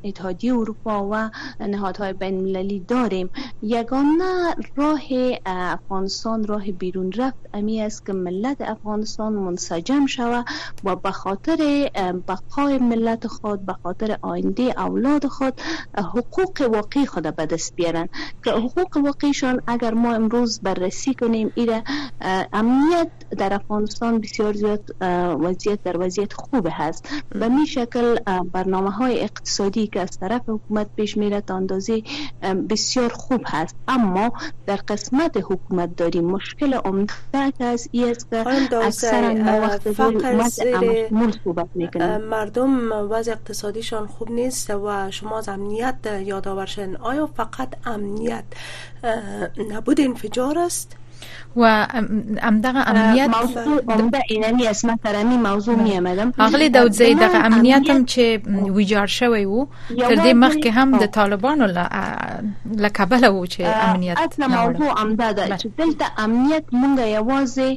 [0.04, 1.30] اتحادیه اروپا و
[1.60, 3.30] نهادهای بین المللی داریم.
[3.62, 5.02] یگانه راه
[5.46, 10.46] افغانستان راه بیرون رفت امی است که ملت افغانستان منسجم شود
[10.84, 11.90] و به خاطر
[12.28, 15.62] بقای ملت خود به خاطر آینده اولاد خود
[15.98, 18.10] حقوق واقعی خود به دست بیارن
[18.44, 21.52] که حقوق واقعیشان اگر ما امروز بررسی کنیم.
[21.56, 21.84] ایره
[22.54, 24.96] امنیت در افغانستان بسیار زیاد
[25.42, 28.16] وضعیت در وضعیت خوب هست به می شکل
[28.52, 32.04] برنامه های اقتصادی که از طرف حکومت پیش میره تا اندازه
[32.70, 33.76] بسیار خوب هست.
[33.88, 34.34] اما
[34.66, 36.26] در قسمت حکومت داریم.
[36.26, 37.14] مشکل عمده
[37.58, 40.60] که از ای است که اکثر وقت صحبت
[42.30, 46.70] مردم وضع اقتصادیشان خوب نیست و شما از امنیت یادآور
[47.02, 48.44] آیا فقط امنیت
[49.86, 50.98] نبود انفجار است.
[51.56, 51.88] و
[52.42, 53.30] امدغه امنیت
[53.88, 54.86] عمده اینمی است.
[54.86, 58.48] من تر موضوع می آمدم اغلی داود زید دغه امنیت هم چې
[58.78, 61.66] ویجاړ شوی وو تر دې مخکې هم د طالبانو
[62.84, 67.70] له کابل وو چې امنیت اصل موضوع عمده ده چې دلته امنیت مونږ یوازې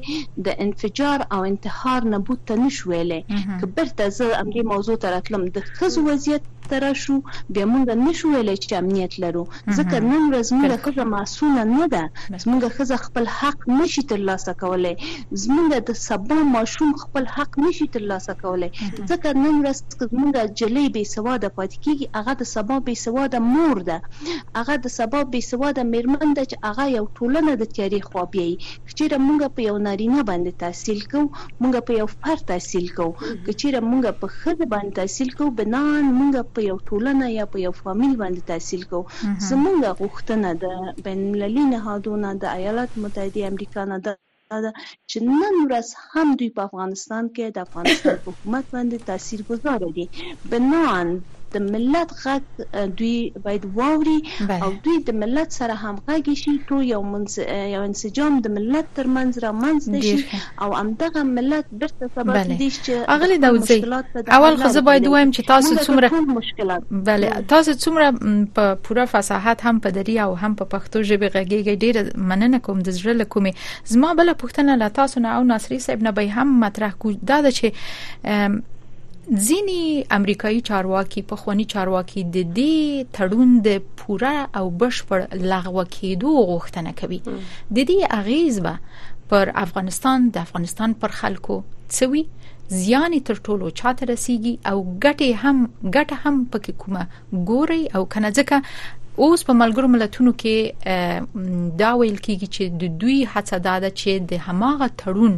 [0.47, 3.21] د انفجار او انتحار نه بوت ته نشو ویلې
[3.61, 7.17] که برته زه امری موضوع تراتلم د خزو وضعیت تر شو
[7.55, 9.45] بیا مونږ نشو ویلې چې امنیت لرو.
[9.77, 12.05] ځکه نن ورځ مونږ خزه معصومه نه ده.
[12.51, 14.95] مونږ خزه خپل حق نشي ترلاسه کولای.
[15.43, 18.71] زمونږ د سبا ماشوم خپل حق نشي ترلاسه کولای.
[19.11, 19.79] ځکه نن ورځ
[20.13, 23.99] زمونږ جلې بې سواده پاتې کیږي هغه د سبا بې سواده مور ده.
[24.59, 28.55] هغه د سبا بې سواده میرمن ده چې هغه یو ټولنه د تاریخ خو بیاي
[28.97, 31.21] چې مونږ په یو نارینه باندې تحصیل کو
[31.63, 33.07] مونږ په یو فرد تحصیل کو
[33.59, 37.73] چې مونږ په خځه باندې تحصیل کو بنان مونږ په یو ټولنه یا په یو
[37.81, 38.99] فامیل باندې تحصیل کو
[39.51, 40.73] زمونږ غوښتنه ده
[41.07, 43.18] بین المللي نهادونه د ایالات متحده
[43.51, 44.13] امریکا نه ده
[45.11, 50.07] چې نن ورځ هم دوی په افغانستان کې د افغانستان حکومت باندې تاثیرګذار دي
[50.53, 51.09] بنان
[51.55, 52.43] د ملت غږ
[53.01, 54.19] دوی باید واوري
[54.67, 57.39] او دوی د ملت سره همغږي شي ټول یو منز...
[57.75, 62.93] یو انسجام د ملت ترمنځ را منځ شي او همدغه ملت برته سبب دي چې
[63.17, 63.81] اغلی داوزي
[64.39, 68.07] اول خو زه باید وایم چې تاسو څومره مشکلات بله تاسو څومره
[68.61, 72.83] په پوره فصاحت هم په دری او هم په پښتو ژبه غږیږي ډیر مننه کوم
[72.89, 73.55] د زړه لکومي
[73.95, 77.39] زما بل پښتنه لا تاسو نه او ناصری صاحب نه به هم مطرح کو دا
[77.51, 77.67] چې
[79.37, 86.31] ځینی امریکایي چارواکي په خونی چارواکي د دې تړون د پوره او بشپړ لغوه کېدو
[86.51, 87.21] غوښتنه کوي.
[87.77, 88.75] د دې اغیز به
[89.33, 91.57] پر افغانستان د افغانستان پر خلکو
[91.97, 92.23] څوي
[92.77, 97.03] زیان تر ټولو چاته رسیږي او ګټه هم ګټه هم پکې کومه
[97.51, 98.63] ګوري او کنه ځکه
[99.27, 100.57] اوس په ملګرو ملتونو کې
[101.83, 105.35] دا ویل کیږي چې د دوی هڅه ده چې د هماغه تړون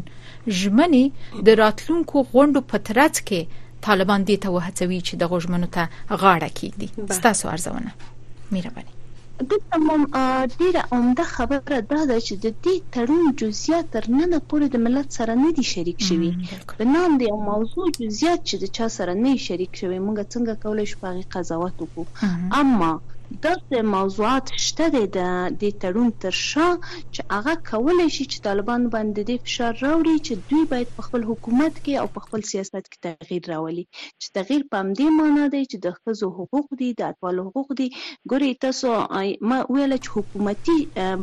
[0.60, 5.82] ژمنې د راتلونکو غونډو په ترڅ کې طالبان دې ته وهڅوي چې د غوښمنو ته
[6.22, 7.90] غاړه کیږي ستاسو ارزونه
[8.54, 8.92] مهرباني
[9.50, 10.02] دلته مم
[10.60, 15.08] ډیره عمده خبره دا ده چې د دې تړون جزئیات تر نن پورې د ملت
[15.18, 16.32] سره نه دي شریک شوي
[16.78, 20.86] په نام دی موضوع جزئیات چې د چا سره نه شریک شوي موږ څنګه کولای
[20.90, 22.04] شو په قضاوت وکړو
[22.60, 22.92] اما
[23.30, 24.98] داسې موضوعات شته د
[25.62, 26.68] د تړون تر شا
[27.14, 31.22] چې هغه کولای شي چې طالبان باندې د فشار راوړي چې دوی باید په خپل
[31.30, 33.84] حکومت کې او په خپل سیاست کې تغییر راولي
[34.20, 37.88] چې تغییر په همدې معنا دی چې د ښځو حقوق دي د اطفالو حقوق دي
[38.32, 38.88] ګوري تاسو
[39.50, 40.78] ما ویل چې حکومتي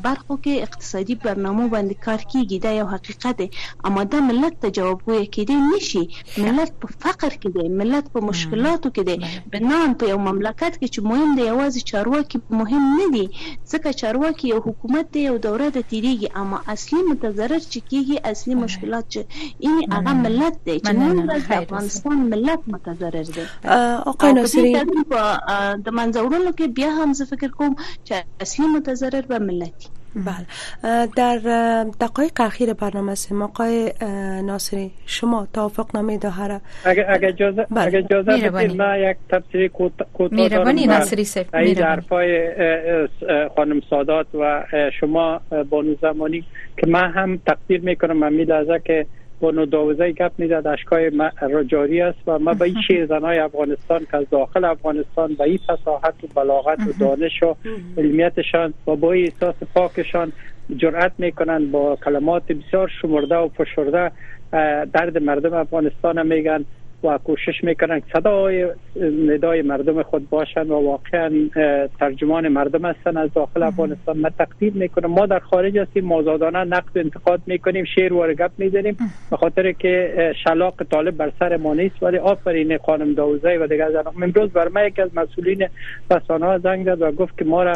[0.07, 3.49] برخو کې اقتصادي برنامه باندې کار کیږي دا یو حقیقت دی
[3.91, 6.03] اما دا ملت ته جوابګوی کېدی نشي
[6.47, 9.15] ملت په فقر کې دی ملت په مشکلاتو کې دی
[9.57, 13.25] بنان په یو مملکت کې چې مهم دی یوازې چارواکي مهم نه دي
[13.71, 16.29] ځکه چارواکي یو حکومت دی یو دوره د تیریږي.
[16.41, 19.21] اما اصلي متضرر چې کیږي اصلي مشکلات چې
[19.65, 23.45] این هغه ملت دی چې نن ورځ افغانستان ملت متضرر دی.
[24.11, 24.73] آقای ناصری
[25.85, 27.77] د منځورونو کې بیا هم زه فکر کوم
[28.07, 28.15] چې
[28.47, 29.87] اصلي متضرر به ملت
[30.25, 31.07] بله.
[31.15, 31.37] در
[32.01, 33.91] دقایق اخیر برنامه سیم آقای
[34.43, 37.87] ناصری شما توافق نامه دوحه را اگر اگر اجازه بله.
[37.87, 42.51] اگر اجازه بدید من یک تفسیر کوتاه میربانی ناصری سیف این حرفای
[43.55, 44.63] خانم سادات و
[44.99, 46.43] شما بانو زمانی
[46.77, 49.05] که من هم تقدیر می‌کنم لحظه که
[49.39, 51.11] با نوداوزه گپ می‌زد اشکای
[51.67, 55.57] جاری است و ما به این شیر زنای افغانستان که از داخل افغانستان به این
[55.57, 57.55] فساحت و بلاغت و دانش و
[57.97, 60.31] علمیتشان و با این احساس پاکشان
[60.77, 64.11] جرأت می‌کنن با کلمات بسیار شمرده و فشرده
[64.93, 66.65] درد مردم افغانستان میگن.
[67.03, 68.67] و کوشش می‌کنن صدای
[69.27, 71.31] ندای مردم خود باشن و واقعا
[71.99, 74.19] ترجمان مردم هستن از داخل افغانستان.
[74.19, 75.11] ما تقدیر می‌کنم.
[75.11, 78.97] ما در خارج هستیم مازادانه نقد انتقاد می‌کنیم شعر و گپ می‌زنیم
[79.31, 83.91] به خاطر که شلاق طالب بر سر ما نیست ولی آفرین خانم داوزی و دیگر
[83.91, 84.13] زنان.
[84.23, 85.67] امروز بر ما یکی از مسئولین
[86.11, 87.73] رسانه ها زنگ زد و گفت که ما را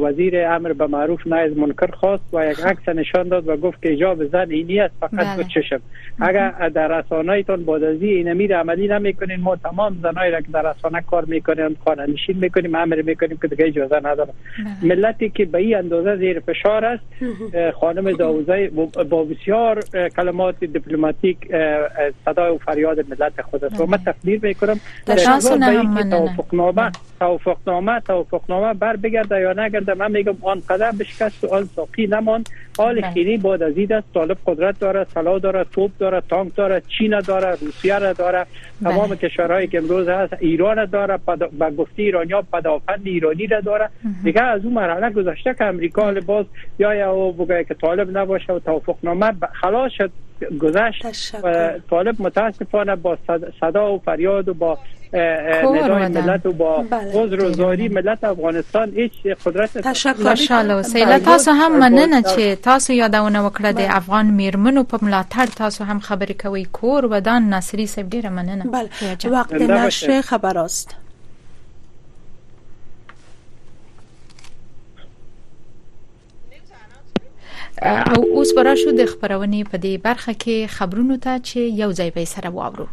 [0.00, 3.82] وزیر امر به معروف نه از منکر خواست و یک عکس نشان داد و گفت
[3.82, 5.36] که ایجاب زن اینی است فقط بله.
[5.36, 5.80] دو چشم.
[6.20, 10.72] اگر در رسانه‌تون بعد از این امیر عملی نمی‌کنین ما تمام زنایی را که در
[10.72, 14.32] رسانه کار می‌کنیم خانه نشین می‌کنیم امر می‌کنیم که دیگه اجازه نداره
[14.82, 14.94] بله.
[14.94, 17.04] ملتی که به این اندازه زیر فشار است
[17.74, 18.68] خانم داوزی
[19.10, 19.80] با بسیار
[20.16, 21.38] کلمات دیپلماتیک
[22.24, 23.80] صدای و فریاد ملت خود است.
[23.80, 24.12] و من بله.
[24.12, 24.80] تقدیر می‌کنم.
[25.06, 31.68] در توافقنامه توافقنامه توافقنامه بر بگرده یا نگرده من میگم آن قدم بشکست و آن
[31.76, 32.44] ساقی نمان.
[32.78, 33.10] حال بله.
[33.10, 34.06] خیلی بعد از این است.
[34.14, 38.46] طالب قدرت داره سلاح داره توپ داره تانک داره چین داره روسیه را داره.
[38.82, 39.16] تمام بله.
[39.16, 41.18] کشورهایی که امروز هست ایران داره
[41.58, 43.88] به گفته ایرانیا پدافند ایرانی را داره.
[44.24, 46.46] دیگه از اون مرحله گذشته که امریکا باز
[46.78, 50.10] یا یا بگه که طالب نباشه و توافقنامه خلاص شد
[50.60, 51.04] گذشت.
[51.42, 53.18] و طالب متاسفانه با
[53.60, 54.78] صدا و فریاد و با
[55.16, 56.84] ندای ملت و با.
[57.14, 59.12] عذر و زاری ملت افغانستان هیچ
[59.46, 60.34] قدرت تشکر
[60.82, 66.00] سیله تاسو هم مننه چې تاسو یادونه وکړه د افغان میرمنو په ملاتړ تاسو هم
[66.00, 68.64] خبرې کوي کور ودان ناصری صاحب ډیره مننه.
[68.64, 68.88] بله.
[69.30, 70.96] وقت نشر خبر است
[77.82, 82.10] او اوس برا شو د خبرونې په دې برخه کې خبرونو ته چې یو ځای
[82.14, 82.88] به سره واورو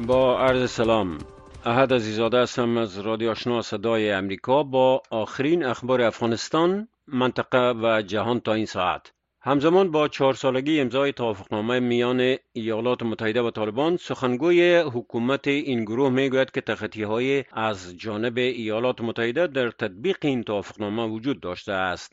[0.00, 1.18] با عرض سلام.
[1.64, 4.62] احد عزیزاده هستم از رادیو آشنا صدای امریکا.
[4.62, 9.12] با آخرین اخبار افغانستان منطقه و جهان تا این ساعت.
[9.40, 16.10] همزمان با چهار سالگی امضای توافقنامه میان ایالات متحده و طالبان سخنگوی حکومت این گروه
[16.10, 22.12] می‌گوید که تخطی های از جانب ایالات متحده در تطبیق این توافقنامه وجود داشته است.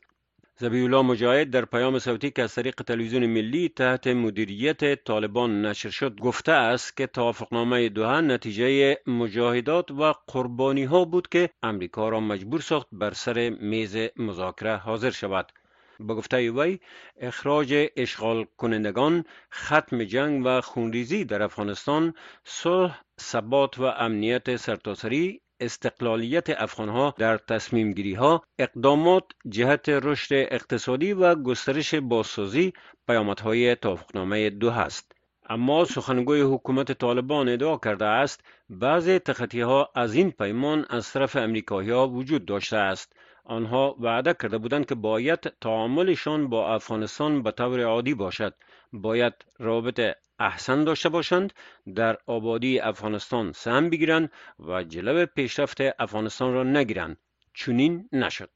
[0.61, 6.19] زبیولا مجاهد در پیام صوتی که از طریق تلویزیون ملی تحت مدیریت طالبان نشر شد
[6.19, 12.61] گفته است که توافقنامه دوها نتیجه مجاهدات و قربانی ها بود که امریکا را مجبور
[12.61, 15.51] ساخت بر سر میز مذاکره حاضر شود.
[15.99, 16.79] به گفته وی
[17.21, 26.49] اخراج اشغال کنندگان ختم جنگ و خونریزی در افغانستان صلح ثبات و امنیت سرتاسری استقلالیت
[26.49, 32.73] افغانها در تصمیم گیری ها اقدامات جهت رشد اقتصادی و گسترش بازسازی
[33.07, 35.11] پیامدهای توافقنامه دو هست.
[35.49, 41.35] اما سخنگوی حکومت طالبان ادعا کرده است بعضی تخطی ها از این پیمان از طرف
[41.35, 43.13] امریکایی ها وجود داشته است.
[43.45, 48.53] آنها وعده کرده بودند که باید تعاملشان با افغانستان به طور عادی باشد.
[48.93, 49.99] باید رابط
[50.41, 51.53] احسن داشته باشند
[51.95, 57.17] در آبادی افغانستان سهم بگیرند و جلو پیشرفت افغانستان را نگیرند
[57.53, 58.49] چنین نشد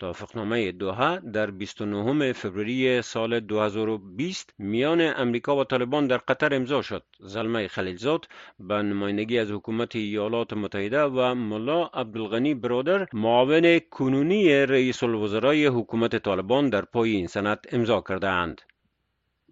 [0.00, 7.02] توافقنامه دوها در 29 فوریه سال 2020 میان امریکا و طالبان در قطر امضا شد.
[7.20, 8.28] زلمه خلیلزاد
[8.60, 16.16] به نمایندگی از حکومت ایالات متحده و ملا عبدالغنی برادر معاون کنونی رئیس الوزرای حکومت
[16.16, 18.60] طالبان در پای این سند امضا کرده اند.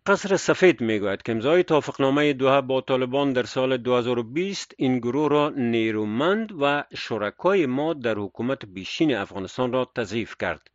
[0.09, 5.48] قصر سفید می‌گوید که امضای توافقنامه دوها با طالبان در سال 2020 این گروه را
[5.56, 10.70] نیرومند و شرکای ما در حکومت بیشین افغانستان را تضعیف کرد.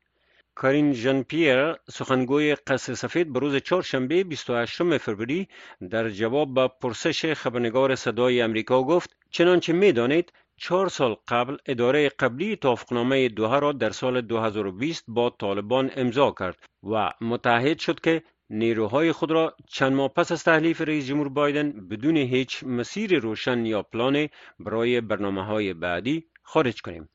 [0.55, 5.47] کارین ژن پیر سخنگوی قصر سفید به روز چهارشنبه 28 فوریه
[5.89, 12.55] در جواب به پرسش خبرنگار صدای امریکا گفت چنانچه می‌دانید چهار سال قبل اداره قبلی
[12.55, 18.23] توافقنامه دوها را در سال 2020 با طالبان امضا کرد و متحد شد که
[18.53, 23.65] نیروهای خود را چند ماه پس از تحلیف رئیس جمهور بایدن بدون هیچ مسیر روشن
[23.65, 24.27] یا پلان
[24.59, 27.09] برای برنامه های بعدی خارج کنیم.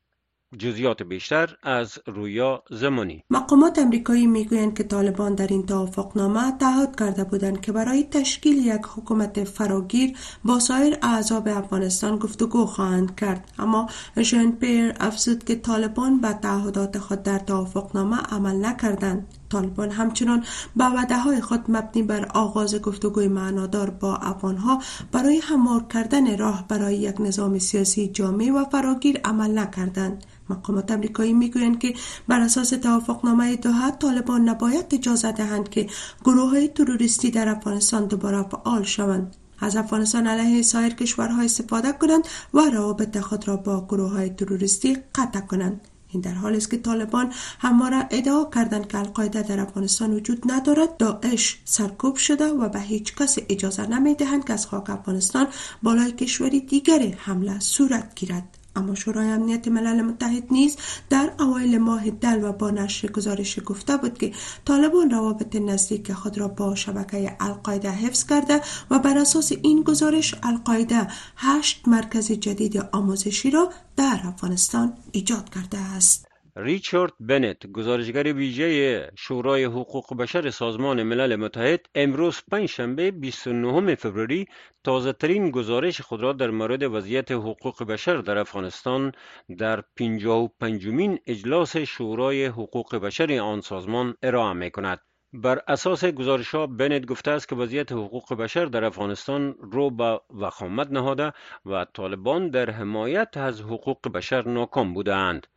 [0.57, 3.23] جزیات بیشتر از رویا زمانی.
[3.29, 8.81] مقامات امریکایی می‌گویند که طالبان در این توافقنامه تعهد کرده بودند که برای تشکیل یک
[8.95, 13.51] حکومت فراگیر با سایر اعضاب افغانستان گفتگو خواهند کرد.
[13.59, 13.87] اما
[14.21, 19.38] ژن پیر افزود که طالبان به تعهدات خود در توافقنامه عمل نکردند.
[19.49, 19.91] طالبان.
[19.91, 20.43] همچنان
[20.75, 24.81] به وعده های خود مبنی بر آغاز گفتگوی معنادار با افغانها
[25.11, 30.23] برای هموار کردن راه برای یک نظام سیاسی جامع و فراگیر عمل نکردند.
[30.49, 31.93] مقامات امریکایی می‌گویند که
[32.27, 35.87] بر اساس توافقنامه دوحه طالبان نباید اجازه دهند که
[36.25, 39.35] گروه های تروریستی در افغانستان دوباره فعال شوند.
[39.59, 42.23] از افغانستان علیه سایر کشورها استفاده کنند
[42.53, 45.81] و روابط خود را با گروه های تروریستی قطع کنند.
[46.09, 50.97] این در حالی است که طالبان همواره ادعا کردند که القاعده در افغانستان وجود ندارد
[50.97, 55.47] داعش سرکوب شده و به هیچ کس اجازه نمی‌دهند که از خاک افغانستان
[55.83, 58.58] بالای کشوری دیگری حمله صورت گیرد.
[58.75, 60.77] اما شورای امنیت ملل متحد نیز
[61.09, 64.31] در اوایل ماه دل و با نشر گزارش گفته بود که
[64.65, 68.61] طالبان روابط نزدیک خود را با شبکه القاعده حفظ کرده
[68.91, 71.07] و بر اساس این گزارش القاعده
[71.37, 76.28] هشت مرکز جدید آموزشی را در افغانستان ایجاد کرده است.
[76.61, 84.45] ریچارد بنت گزارشگر ویژه شورای حقوق بشر سازمان ملل متحد امروز پنجشنبه 29 فوریه
[84.83, 89.11] تازه ترین گزارش خود را در مورد وضعیت حقوق بشر در افغانستان
[89.57, 94.99] در 55 مین اجلاس شورای حقوق بشر آن سازمان ارائه می کند.
[95.33, 100.19] بر اساس گزارش ها بنت گفته است که وضعیت حقوق بشر در افغانستان رو به
[100.29, 101.33] وخامت نهاده
[101.65, 105.47] و طالبان در حمایت از حقوق بشر ناکام بودند.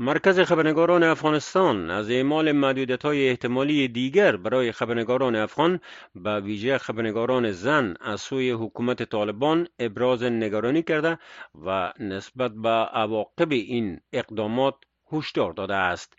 [0.00, 5.80] مرکز خبرنگاران افغانستان از اعمال مدیودت های احتمالی دیگر برای خبرنگاران افغان
[6.14, 11.18] به ویژه خبرنگاران زن از سوی حکومت طالبان ابراز نگرانی کرده
[11.66, 14.74] و نسبت به عواقب این اقدامات
[15.12, 16.16] هشدار داده است.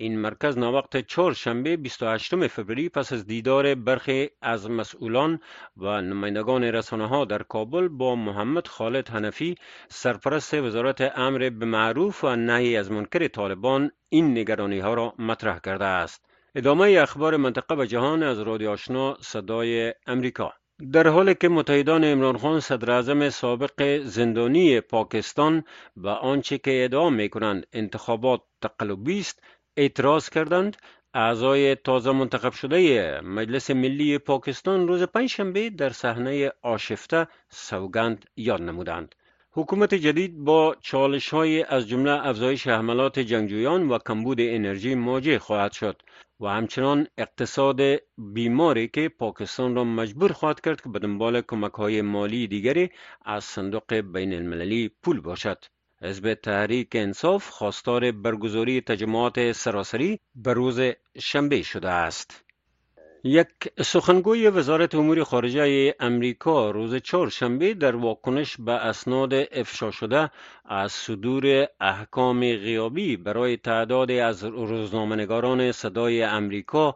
[0.00, 5.40] این مرکز ناوقت چهار شنبه 28 فوریه پس از دیدار برخی از مسئولان
[5.76, 9.54] و نمایندگان رسانه ها در کابل با محمد خالد حنفی
[9.88, 15.58] سرپرست وزارت امر به معروف و نهی از منکر طالبان این نگرانی ها را مطرح
[15.58, 16.24] کرده است.
[16.54, 20.52] ادامه اخبار منطقه و جهان از رادیو آشنا صدای امریکا.
[20.92, 25.64] در حالی که متحدان عمران خان صدر سابق زندانی پاکستان
[25.96, 29.42] و آنچه که ادعا می کنند انتخابات تقلبی است
[29.78, 30.76] اعتراض کردند
[31.14, 39.14] اعضای تازه منتخب شده مجلس ملی پاکستان روز پنجشنبه در صحنه آشفته سوگند یاد نمودند
[39.52, 45.72] حکومت جدید با چالش های از جمله افزایش حملات جنگجویان و کمبود انرژی مواجه خواهد
[45.72, 46.02] شد
[46.40, 47.80] و همچنان اقتصاد
[48.18, 52.90] بیماری که پاکستان را مجبور خواهد کرد که به دنبال کمک های مالی دیگری
[53.24, 55.64] از صندوق بین المللی پول باشد.
[56.02, 60.80] حزب تحریک انصاف خواستار برگزاری تجمعات سراسری به روز
[61.18, 62.44] شنبه شده است.
[63.24, 63.48] یک
[63.82, 70.30] سخنگوی وزارت امور خارجه امریکا روز چهارشنبه در واکنش به اسناد افشا شده
[70.64, 76.94] از صدور احکام غیابی برای تعدادی از روزنامه‌نگاران صدای امریکا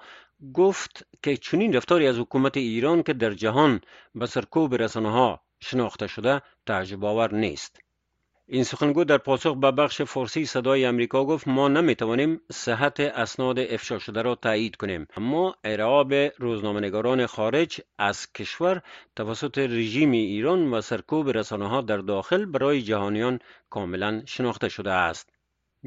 [0.54, 3.80] گفت که چنین رفتاری از حکومت ایران که در جهان
[4.14, 7.80] به سرکوب رسانه ها شناخته شده تعجب آور نیست.
[8.48, 13.98] این سخنگو در پاسخ به بخش فارسی صدای امریکا گفت ما نمی‌توانیم صحت اسناد افشا
[13.98, 15.06] شده را تایید کنیم.
[15.16, 18.82] اما ارعاب روزنامه‌نگاران خارج از کشور
[19.16, 23.38] توسط رژیم ایران و سرکوب رسانه ها در داخل برای جهانیان
[23.70, 25.31] کاملا شناخته شده است.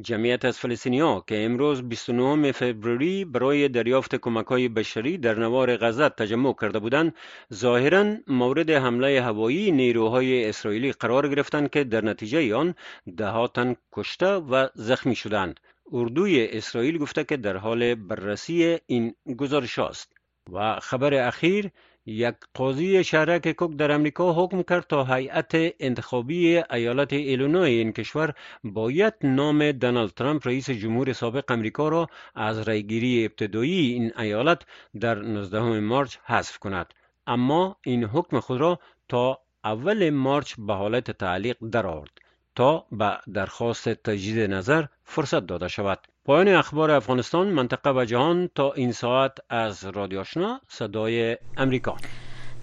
[0.01, 6.09] جمعیت از فلسطینیا که امروز 29 فوریه برای دریافت کمک های بشری در نوار غزه
[6.09, 7.15] تجمع کرده بودند
[7.53, 12.75] ظاهرا مورد حمله هوایی نیروهای اسرائیلی قرار گرفتند که در نتیجه آن
[13.17, 15.59] ده تن کشته و زخمی شدند.
[15.91, 20.13] اردوی اسرائیل گفته که در حال بررسی این گزارش است.
[20.53, 21.71] و خبر اخیر
[22.05, 28.33] یک قاضی شهرک کوک در امریکا حکم کرد تا هیئت انتخابی ایالت ایلونوی این کشور
[28.63, 34.61] باید نام دونالد ترامپ رئیس جمهور سابق امریکا را از رایگیری ابتدایی این ایالت
[34.99, 36.93] در 19 مارچ حذف کند.
[37.27, 38.79] اما این حکم خود را
[39.09, 42.11] تا اول مارچ به حالت تعلیق درآورد
[42.55, 45.99] تا به درخواست تجدید نظر فرصت داده شود.
[46.25, 51.95] پایان اخبار افغانستان منطقه و جهان تا این ساعت از رادیو آشنا صدای امریکا.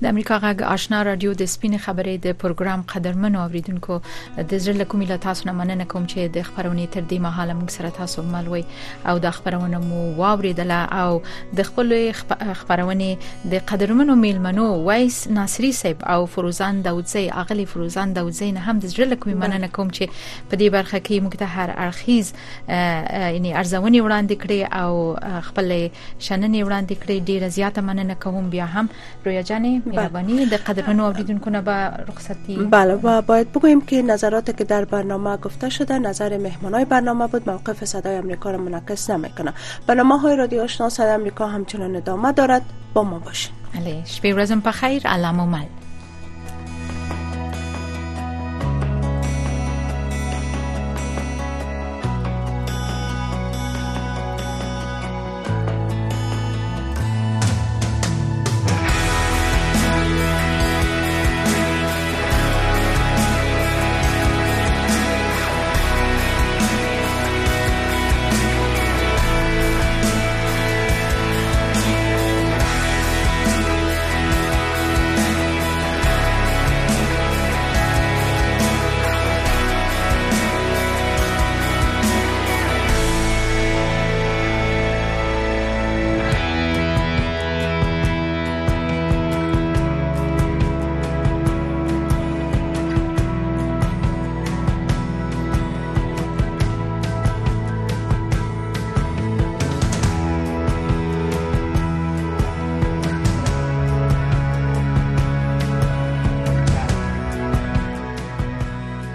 [0.03, 5.07] د امریکا غږ آشنا رادیو د سپین خبرې د پروګرام قدرمن اوریدونکو د زړه کومې
[5.11, 8.63] له تاسو نه مننه کوم چې د خبرونې تر دې مهاله موږ سره تاسو ملوي
[9.13, 11.13] او د خبرونه مو واوریدله او
[11.61, 13.11] د خپل خبرونې
[13.55, 18.95] د قدرمنو میلمنو وایس ناصری صاحب او فروزان داوودزی اغلی فروزان داوودزی نه هم د
[18.95, 20.05] زړه کومې مننه کوم چې
[20.51, 22.27] په دې برخه کې موږ ته هر اړخیز
[22.69, 24.93] یعنی ارزونې وړاندې کړې او
[25.53, 25.73] خپل
[26.27, 27.17] شننې وړاندې کړې.
[27.29, 28.87] ډیره زیاته مننه کوم بیا هم.
[29.25, 31.73] رویا جانې مهربانی در قدرمنو اوریدونکو نه به
[32.09, 32.57] رخصتی.
[32.57, 37.51] بله و باید بگوییم که نظراتی که در برنامه گفته شده نظر مهمانای برنامه بود
[37.51, 39.53] موقف صدای امریکا را منعکس نمی‌کنه
[39.87, 42.63] برنامه های رادیو آشنا صدای امریکا همچنان ادامه دارد.
[42.95, 43.53] با ما باشین.
[43.75, 45.82] بله شب ورځم په خیر علامه مل.